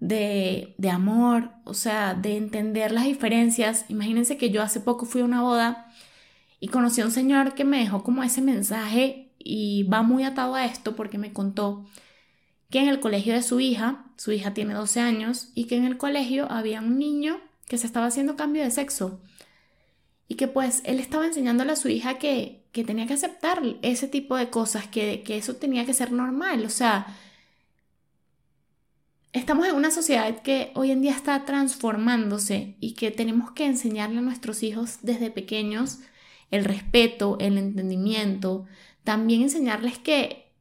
de, 0.00 0.90
amor, 0.92 1.50
o 1.64 1.74
sea, 1.74 2.14
de 2.14 2.36
entender 2.36 2.92
las 2.92 3.04
diferencias. 3.04 3.84
Imagínense 3.88 4.36
que 4.36 4.50
yo 4.50 4.62
hace 4.62 4.80
poco 4.80 5.06
fui 5.06 5.22
a 5.22 5.24
una 5.24 5.42
boda 5.42 5.90
y 6.60 6.68
conocí 6.68 7.00
a 7.00 7.06
un 7.06 7.10
señor 7.10 7.54
que 7.54 7.64
me 7.64 7.78
dejó 7.78 8.02
como 8.02 8.22
ese 8.22 8.42
mensaje 8.42 9.27
y 9.48 9.84
va 9.84 10.02
muy 10.02 10.24
atado 10.24 10.54
a 10.54 10.66
esto 10.66 10.94
porque 10.94 11.18
me 11.18 11.32
contó 11.32 11.86
que 12.70 12.80
en 12.80 12.88
el 12.88 13.00
colegio 13.00 13.32
de 13.32 13.42
su 13.42 13.60
hija, 13.60 14.04
su 14.16 14.32
hija 14.32 14.52
tiene 14.52 14.74
12 14.74 15.00
años, 15.00 15.48
y 15.54 15.64
que 15.64 15.76
en 15.76 15.84
el 15.84 15.96
colegio 15.96 16.50
había 16.50 16.80
un 16.80 16.98
niño 16.98 17.40
que 17.66 17.78
se 17.78 17.86
estaba 17.86 18.06
haciendo 18.06 18.36
cambio 18.36 18.62
de 18.62 18.70
sexo. 18.70 19.20
Y 20.28 20.34
que 20.34 20.48
pues 20.48 20.82
él 20.84 21.00
estaba 21.00 21.26
enseñándole 21.26 21.72
a 21.72 21.76
su 21.76 21.88
hija 21.88 22.18
que 22.18 22.58
que 22.72 22.84
tenía 22.84 23.06
que 23.06 23.14
aceptar 23.14 23.62
ese 23.82 24.08
tipo 24.08 24.36
de 24.36 24.50
cosas, 24.50 24.86
que, 24.86 25.22
que 25.22 25.36
eso 25.36 25.56
tenía 25.56 25.84
que 25.86 25.94
ser 25.94 26.12
normal. 26.12 26.64
O 26.64 26.70
sea, 26.70 27.06
estamos 29.32 29.66
en 29.66 29.74
una 29.74 29.90
sociedad 29.90 30.42
que 30.42 30.70
hoy 30.74 30.90
en 30.90 31.02
día 31.02 31.12
está 31.12 31.44
transformándose 31.44 32.76
y 32.80 32.94
que 32.94 33.10
tenemos 33.10 33.50
que 33.52 33.66
enseñarle 33.66 34.18
a 34.18 34.22
nuestros 34.22 34.62
hijos 34.62 34.98
desde 35.02 35.30
pequeños 35.30 35.98
el 36.50 36.64
respeto, 36.64 37.36
el 37.40 37.58
entendimiento, 37.58 38.66
también 39.08 39.40
enseñarles 39.40 39.96
que 39.96 40.52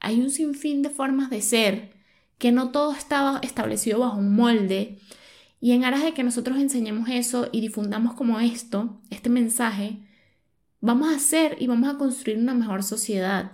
hay 0.00 0.20
un 0.20 0.30
sinfín 0.30 0.82
de 0.82 0.90
formas 0.90 1.30
de 1.30 1.40
ser, 1.40 1.94
que 2.36 2.52
no 2.52 2.70
todo 2.70 2.92
estaba 2.92 3.38
establecido 3.42 4.00
bajo 4.00 4.18
un 4.18 4.36
molde. 4.36 4.98
Y 5.60 5.72
en 5.72 5.82
aras 5.82 6.04
de 6.04 6.12
que 6.12 6.22
nosotros 6.22 6.58
enseñemos 6.58 7.08
eso 7.08 7.48
y 7.52 7.62
difundamos 7.62 8.12
como 8.12 8.38
esto, 8.38 9.00
este 9.08 9.30
mensaje, 9.30 10.02
vamos 10.82 11.08
a 11.08 11.16
hacer 11.16 11.56
y 11.58 11.68
vamos 11.68 11.88
a 11.88 11.96
construir 11.96 12.36
una 12.36 12.52
mejor 12.52 12.82
sociedad. 12.82 13.52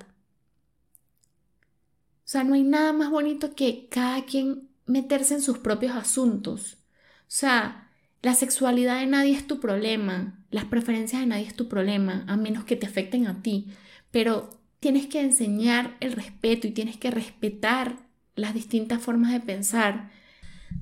O 2.25 2.29
sea, 2.29 2.43
no 2.43 2.55
hay 2.55 2.65
nada 2.65 2.93
más 2.93 3.11
bonito 3.11 3.55
que 3.55 3.87
cada 3.91 4.25
quien 4.25 4.71
meterse 4.87 5.35
en 5.35 5.41
sus 5.41 5.59
propios 5.59 5.95
asuntos. 5.95 6.79
O 7.21 7.29
sea, 7.29 7.93
la 8.23 8.35
sexualidad 8.35 8.99
de 8.99 9.07
nadie 9.07 9.37
es 9.37 9.47
tu 9.47 9.61
problema, 9.61 10.45
las 10.51 10.65
preferencias 10.65 11.21
de 11.21 11.29
nadie 11.29 11.47
es 11.47 11.55
tu 11.55 11.69
problema, 11.69 12.25
a 12.27 12.37
menos 12.37 12.65
que 12.65 12.75
te 12.75 12.89
afecten 12.89 13.29
a 13.29 13.41
ti. 13.41 13.69
Pero 14.13 14.51
tienes 14.79 15.09
que 15.09 15.21
enseñar 15.21 15.97
el 15.99 16.13
respeto 16.13 16.69
y 16.69 16.71
tienes 16.71 16.97
que 16.97 17.11
respetar 17.11 17.97
las 18.37 18.55
distintas 18.55 19.03
formas 19.03 19.33
de 19.33 19.41
pensar, 19.41 20.11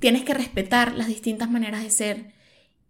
tienes 0.00 0.24
que 0.24 0.34
respetar 0.34 0.94
las 0.94 1.08
distintas 1.08 1.50
maneras 1.50 1.82
de 1.82 1.90
ser 1.90 2.40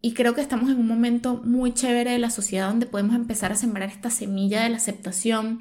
y 0.03 0.15
creo 0.15 0.35
que 0.35 0.41
estamos 0.41 0.71
en 0.71 0.79
un 0.79 0.87
momento 0.87 1.43
muy 1.45 1.75
chévere 1.75 2.13
de 2.13 2.19
la 2.19 2.31
sociedad 2.31 2.69
donde 2.69 2.87
podemos 2.87 3.15
empezar 3.15 3.53
a 3.53 3.57
sembrar 3.57 3.91
esta 3.91 4.11
semilla 4.11 4.63
de 4.63 4.71
la 4.71 4.79
aceptación, 4.79 5.61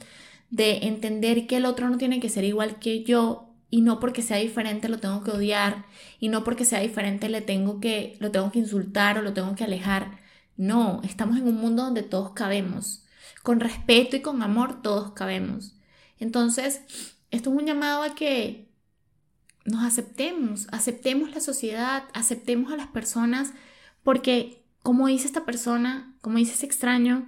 de 0.50 0.88
entender 0.88 1.46
que 1.46 1.58
el 1.58 1.66
otro 1.66 1.90
no 1.90 1.98
tiene 1.98 2.20
que 2.20 2.30
ser 2.30 2.46
igual 2.46 2.80
que 2.80 3.04
yo 3.04 3.54
y 3.70 3.82
no 3.82 4.00
porque 4.00 4.22
sea 4.22 4.38
diferente 4.38 4.90
lo 4.90 5.00
tengo 5.00 5.24
que 5.24 5.32
odiar 5.32 5.86
y 6.20 6.30
no 6.30 6.44
porque 6.44 6.66
sea 6.66 6.80
diferente 6.80 7.30
le 7.30 7.42
tengo 7.42 7.80
que 7.80 8.18
lo 8.20 8.32
tengo 8.32 8.52
que 8.52 8.60
insultar 8.60 9.18
o 9.18 9.22
lo 9.22 9.34
tengo 9.34 9.56
que 9.56 9.66
alejar. 9.66 10.20
No, 10.58 11.02
estamos 11.04 11.38
en 11.38 11.48
un 11.48 11.56
mundo 11.56 11.84
donde 11.84 12.04
todos 12.04 12.32
cabemos. 12.32 13.06
Con 13.50 13.62
respeto 13.62 14.16
y 14.16 14.22
con 14.22 14.44
amor 14.44 14.84
todos 14.84 15.14
cabemos. 15.14 15.74
Entonces, 16.20 16.82
esto 17.32 17.50
es 17.50 17.58
un 17.60 17.66
llamado 17.66 18.04
a 18.04 18.14
que 18.14 18.70
nos 19.66 19.84
aceptemos, 19.84 20.68
aceptemos 20.72 21.32
la 21.32 21.40
sociedad, 21.40 22.04
aceptemos 22.14 22.72
a 22.72 22.78
las 22.78 22.86
personas 22.86 23.54
porque, 24.04 24.62
como 24.84 25.08
dice 25.08 25.26
esta 25.26 25.46
persona, 25.46 26.16
como 26.22 26.38
dice 26.38 26.54
ese 26.54 26.68
extraño, 26.68 27.28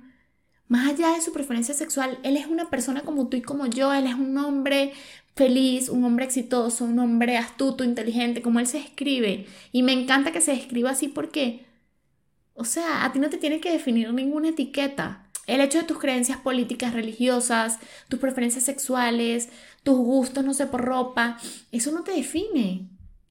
más 0.67 0.91
allá 0.91 1.11
de 1.15 1.21
su 1.21 1.33
preferencia 1.33 1.73
sexual, 1.73 2.19
él 2.21 2.37
es 2.37 2.45
una 2.45 2.69
persona 2.69 3.01
como 3.01 3.27
tú 3.27 3.37
y 3.37 3.41
como 3.41 3.65
yo, 3.65 3.91
él 3.91 4.05
es 4.05 4.13
un 4.13 4.37
hombre 4.37 4.93
feliz, 5.35 5.89
un 5.89 6.03
hombre 6.03 6.25
exitoso, 6.25 6.85
un 6.85 6.99
hombre 6.99 7.39
astuto, 7.39 7.83
inteligente, 7.83 8.43
como 8.43 8.59
él 8.59 8.67
se 8.67 8.77
escribe. 8.77 9.47
Y 9.71 9.81
me 9.81 9.93
encanta 9.93 10.31
que 10.31 10.41
se 10.41 10.53
escriba 10.53 10.91
así 10.91 11.07
porque, 11.07 11.65
o 12.53 12.63
sea, 12.63 13.05
a 13.05 13.11
ti 13.11 13.17
no 13.17 13.31
te 13.31 13.39
tiene 13.39 13.59
que 13.59 13.71
definir 13.71 14.13
ninguna 14.13 14.49
etiqueta. 14.49 15.30
El 15.47 15.61
hecho 15.61 15.79
de 15.79 15.83
tus 15.85 15.99
creencias 15.99 16.37
políticas, 16.39 16.93
religiosas, 16.93 17.79
tus 18.09 18.19
preferencias 18.19 18.63
sexuales, 18.63 19.49
tus 19.83 19.97
gustos, 19.97 20.43
no 20.45 20.53
sé, 20.53 20.67
por 20.67 20.81
ropa, 20.81 21.37
eso 21.71 21.91
no 21.91 22.03
te 22.03 22.11
define. 22.11 22.87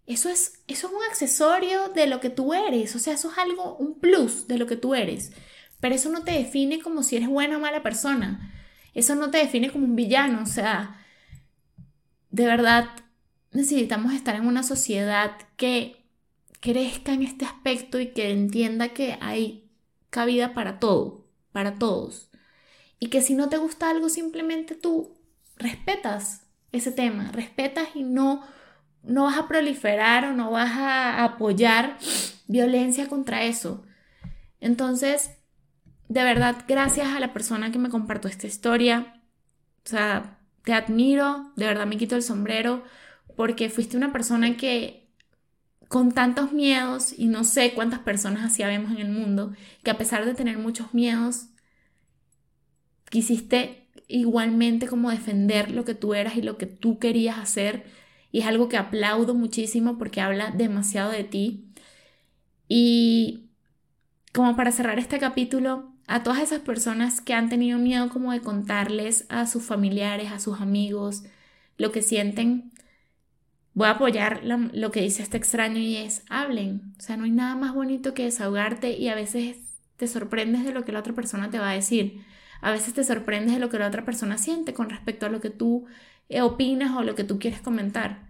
Eso 0.06 0.28
es, 0.28 0.60
eso 0.66 0.88
es 0.88 0.92
un 0.92 1.02
accesorio 1.08 1.88
de 1.90 2.06
lo 2.08 2.20
que 2.20 2.30
tú 2.30 2.52
eres, 2.52 2.96
o 2.96 2.98
sea, 2.98 3.14
eso 3.14 3.30
es 3.30 3.38
algo, 3.38 3.76
un 3.76 3.94
plus 4.00 4.48
de 4.48 4.58
lo 4.58 4.66
que 4.66 4.76
tú 4.76 4.94
eres. 4.94 5.32
pero 5.80 5.94
eso 5.94 6.10
no 6.10 6.24
te 6.24 6.32
define 6.32 6.80
como 6.80 7.02
si 7.02 7.16
eres 7.16 7.28
buena 7.28 7.56
o 7.56 7.60
mala 7.60 7.82
persona. 7.82 8.52
Eso 8.94 9.14
no 9.14 9.30
te 9.30 9.38
define 9.38 9.70
como 9.70 9.84
un 9.86 9.96
villano. 9.96 10.42
O 10.42 10.46
sea, 10.46 11.04
de 12.30 12.46
verdad 12.46 12.90
necesitamos 13.52 14.12
estar 14.14 14.34
en 14.36 14.46
una 14.46 14.62
sociedad 14.62 15.36
que 15.56 16.04
crezca 16.60 17.12
en 17.12 17.22
este 17.22 17.44
aspecto 17.44 17.98
y 18.00 18.08
que 18.08 18.30
entienda 18.30 18.90
que 18.90 19.18
hay 19.20 19.70
cabida 20.10 20.54
para 20.54 20.78
todo, 20.78 21.19
para 21.52 21.74
todos. 21.74 22.30
Y 22.98 23.08
que 23.08 23.22
si 23.22 23.34
no 23.34 23.48
te 23.48 23.56
gusta 23.56 23.90
algo, 23.90 24.08
simplemente 24.08 24.74
tú 24.74 25.16
respetas 25.56 26.42
ese 26.72 26.92
tema, 26.92 27.30
respetas 27.32 27.88
y 27.94 28.02
no, 28.02 28.42
no 29.02 29.24
vas 29.24 29.38
a 29.38 29.48
proliferar 29.48 30.26
o 30.26 30.32
no 30.32 30.50
vas 30.50 30.70
a 30.72 31.24
apoyar 31.24 31.98
violencia 32.46 33.08
contra 33.08 33.44
eso. 33.44 33.84
Entonces, 34.60 35.30
de 36.08 36.24
verdad, 36.24 36.64
gracias 36.68 37.08
a 37.08 37.20
la 37.20 37.32
persona 37.32 37.70
que 37.70 37.78
me 37.78 37.88
compartió 37.88 38.28
esta 38.28 38.46
historia. 38.46 39.22
O 39.84 39.88
sea, 39.88 40.38
te 40.64 40.72
admiro, 40.72 41.52
de 41.56 41.66
verdad 41.66 41.86
me 41.86 41.96
quito 41.96 42.16
el 42.16 42.22
sombrero, 42.22 42.82
porque 43.36 43.70
fuiste 43.70 43.96
una 43.96 44.12
persona 44.12 44.56
que 44.56 45.09
con 45.90 46.12
tantos 46.12 46.52
miedos, 46.52 47.12
y 47.18 47.26
no 47.26 47.42
sé 47.42 47.74
cuántas 47.74 47.98
personas 47.98 48.44
así 48.44 48.62
vemos 48.62 48.92
en 48.92 48.98
el 48.98 49.10
mundo, 49.10 49.52
que 49.82 49.90
a 49.90 49.98
pesar 49.98 50.24
de 50.24 50.34
tener 50.34 50.56
muchos 50.56 50.94
miedos, 50.94 51.46
quisiste 53.10 53.88
igualmente 54.06 54.86
como 54.86 55.10
defender 55.10 55.72
lo 55.72 55.84
que 55.84 55.96
tú 55.96 56.14
eras 56.14 56.36
y 56.36 56.42
lo 56.42 56.56
que 56.58 56.66
tú 56.66 57.00
querías 57.00 57.38
hacer. 57.38 57.86
Y 58.30 58.38
es 58.38 58.46
algo 58.46 58.68
que 58.68 58.76
aplaudo 58.76 59.34
muchísimo 59.34 59.98
porque 59.98 60.20
habla 60.20 60.52
demasiado 60.52 61.10
de 61.10 61.24
ti. 61.24 61.64
Y 62.68 63.50
como 64.32 64.54
para 64.54 64.70
cerrar 64.70 65.00
este 65.00 65.18
capítulo, 65.18 65.92
a 66.06 66.22
todas 66.22 66.38
esas 66.38 66.60
personas 66.60 67.20
que 67.20 67.34
han 67.34 67.48
tenido 67.48 67.80
miedo 67.80 68.10
como 68.10 68.30
de 68.30 68.42
contarles 68.42 69.26
a 69.28 69.44
sus 69.48 69.64
familiares, 69.64 70.30
a 70.30 70.38
sus 70.38 70.60
amigos, 70.60 71.24
lo 71.78 71.90
que 71.90 72.00
sienten, 72.00 72.70
voy 73.74 73.86
a 73.86 73.92
apoyar 73.92 74.42
lo 74.44 74.90
que 74.90 75.02
dice 75.02 75.22
este 75.22 75.36
extraño 75.36 75.78
y 75.78 75.96
es, 75.96 76.22
hablen. 76.28 76.94
O 76.98 77.02
sea, 77.02 77.16
no 77.16 77.24
hay 77.24 77.30
nada 77.30 77.54
más 77.54 77.74
bonito 77.74 78.14
que 78.14 78.24
desahogarte 78.24 78.92
y 78.92 79.08
a 79.08 79.14
veces 79.14 79.56
te 79.96 80.06
sorprendes 80.08 80.64
de 80.64 80.72
lo 80.72 80.84
que 80.84 80.92
la 80.92 81.00
otra 81.00 81.12
persona 81.12 81.50
te 81.50 81.58
va 81.58 81.70
a 81.70 81.74
decir. 81.74 82.24
A 82.60 82.70
veces 82.70 82.94
te 82.94 83.04
sorprendes 83.04 83.54
de 83.54 83.60
lo 83.60 83.70
que 83.70 83.78
la 83.78 83.86
otra 83.86 84.04
persona 84.04 84.38
siente 84.38 84.74
con 84.74 84.90
respecto 84.90 85.26
a 85.26 85.28
lo 85.30 85.40
que 85.40 85.50
tú 85.50 85.86
eh, 86.28 86.42
opinas 86.42 86.96
o 86.96 87.02
lo 87.02 87.14
que 87.14 87.24
tú 87.24 87.38
quieres 87.38 87.60
comentar. 87.60 88.28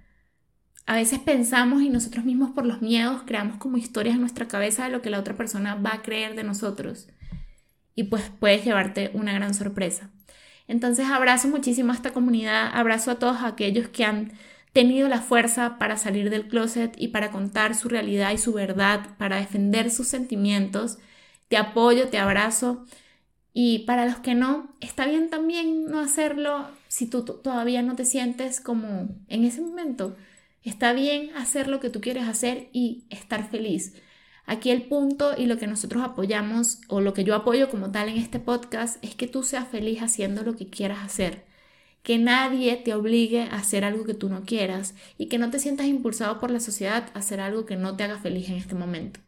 A 0.87 0.94
veces 0.94 1.20
pensamos 1.20 1.83
y 1.83 1.90
nosotros 1.90 2.24
mismos 2.24 2.50
por 2.50 2.66
los 2.66 2.83
miedos 2.83 3.22
creamos 3.24 3.59
como 3.59 3.76
historias 3.76 4.14
en 4.16 4.20
nuestra 4.20 4.48
cabeza 4.48 4.85
de 4.85 4.90
lo 4.90 5.03
que 5.03 5.11
la 5.11 5.20
otra 5.20 5.37
persona 5.37 5.74
va 5.74 5.94
a 5.94 6.03
creer 6.03 6.35
de 6.35 6.44
nosotros. 6.44 7.09
Y 7.94 8.05
pues 8.05 8.31
puedes 8.40 8.64
llevarte 8.64 9.11
una 9.14 9.33
gran 9.33 9.55
sorpresa. 9.55 10.11
Entonces 10.66 11.07
abrazo 11.07 11.48
muchísimo 11.48 11.92
a 11.92 11.96
esta 11.96 12.12
comunidad, 12.12 12.70
abrazo 12.72 13.11
a 13.11 13.18
todos 13.18 13.42
aquellos 13.42 13.88
que 13.88 14.05
han 14.05 14.33
tenido 14.72 15.09
la 15.09 15.20
fuerza 15.20 15.78
para 15.78 15.96
salir 15.96 16.30
del 16.30 16.48
closet 16.48 16.94
y 16.96 17.09
para 17.09 17.30
contar 17.30 17.74
su 17.74 17.88
realidad 17.88 18.33
y 18.33 18.38
su 18.38 18.52
verdad, 18.52 19.16
para 19.18 19.37
defender 19.37 19.90
sus 19.90 20.09
sentimientos. 20.09 20.98
Te 21.48 21.56
apoyo, 21.56 22.09
te 22.09 22.18
abrazo 22.18 22.85
y 23.52 23.80
para 23.80 24.06
los 24.06 24.18
que 24.18 24.35
no, 24.35 24.74
está 24.80 25.06
bien 25.06 25.28
también 25.28 25.87
no 25.87 25.98
hacerlo 25.98 26.68
si 26.88 27.06
tú 27.06 27.24
todavía 27.24 27.83
no 27.83 27.96
te 27.96 28.04
sientes 28.04 28.61
como 28.61 29.09
en 29.28 29.44
ese 29.44 29.61
momento. 29.61 30.16
Está 30.62 30.92
bien 30.92 31.30
hacer 31.37 31.68
lo 31.68 31.80
que 31.80 31.90
tú 31.90 32.00
quieres 32.00 32.28
hacer 32.28 32.68
y 32.72 33.04
estar 33.11 33.48
feliz. 33.48 33.94
Aquí 34.46 34.70
el 34.70 34.83
punto 34.83 35.35
y 35.37 35.46
lo 35.46 35.59
que 35.59 35.66
nosotros 35.66 36.02
apoyamos 36.02 36.80
o 36.88 37.00
lo 37.00 37.14
que 37.14 37.24
yo 37.24 37.35
apoyo 37.35 37.70
como 37.70 37.90
tal 37.90 38.09
en 38.09 38.16
este 38.16 38.40
podcast 38.40 39.02
es 39.04 39.14
que 39.14 39.26
tú 39.26 39.42
seas 39.42 39.68
feliz 39.68 40.00
haciendo 40.00 40.42
lo 40.42 40.56
que 40.56 40.68
quieras 40.68 40.98
hacer. 41.04 41.44
Que 42.03 42.19
nadie 42.19 42.77
te 42.77 42.95
obligue 42.95 43.43
a 43.43 43.57
hacer 43.57 43.85
algo 43.85 44.05
que 44.05 44.15
tú 44.15 44.29
no 44.29 44.43
quieras 44.43 44.95
y 45.19 45.27
que 45.27 45.39
no 45.39 45.51
te 45.51 45.59
sientas 45.59 45.87
impulsado 45.87 46.41
por 46.41 46.51
la 46.51 46.61
sociedad 46.61 47.11
a 47.15 47.19
hacer 47.19 47.41
algo 47.41 47.67
que 47.67 47.77
no 47.77 47.97
te 47.97 48.05
haga 48.05 48.19
feliz 48.19 48.49
en 48.49 48.57
este 48.57 48.75
momento. 48.75 49.21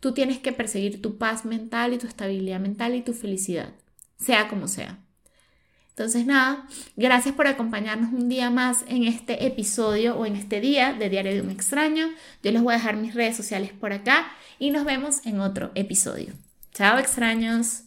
Tú 0.00 0.12
tienes 0.12 0.38
que 0.38 0.52
perseguir 0.52 1.00
tu 1.00 1.18
paz 1.18 1.44
mental 1.44 1.94
y 1.94 1.98
tu 1.98 2.06
estabilidad 2.06 2.60
mental 2.60 2.94
y 2.94 3.02
tu 3.02 3.14
felicidad, 3.14 3.72
sea 4.18 4.48
como 4.48 4.68
sea. 4.68 4.98
Entonces 5.96 6.26
nada, 6.26 6.66
gracias 6.96 7.36
por 7.36 7.46
acompañarnos 7.46 8.12
un 8.12 8.28
día 8.28 8.50
más 8.50 8.84
en 8.88 9.04
este 9.04 9.46
episodio 9.46 10.16
o 10.16 10.26
en 10.26 10.34
este 10.34 10.60
día 10.60 10.92
de 10.92 11.08
Diario 11.08 11.32
de 11.32 11.40
un 11.40 11.50
extraño. 11.50 12.08
Yo 12.42 12.50
les 12.50 12.62
voy 12.62 12.74
a 12.74 12.78
dejar 12.78 12.96
mis 12.96 13.14
redes 13.14 13.36
sociales 13.36 13.70
por 13.72 13.92
acá 13.92 14.26
y 14.58 14.72
nos 14.72 14.84
vemos 14.84 15.24
en 15.24 15.40
otro 15.40 15.70
episodio. 15.76 16.34
Chao 16.72 16.98
extraños. 16.98 17.82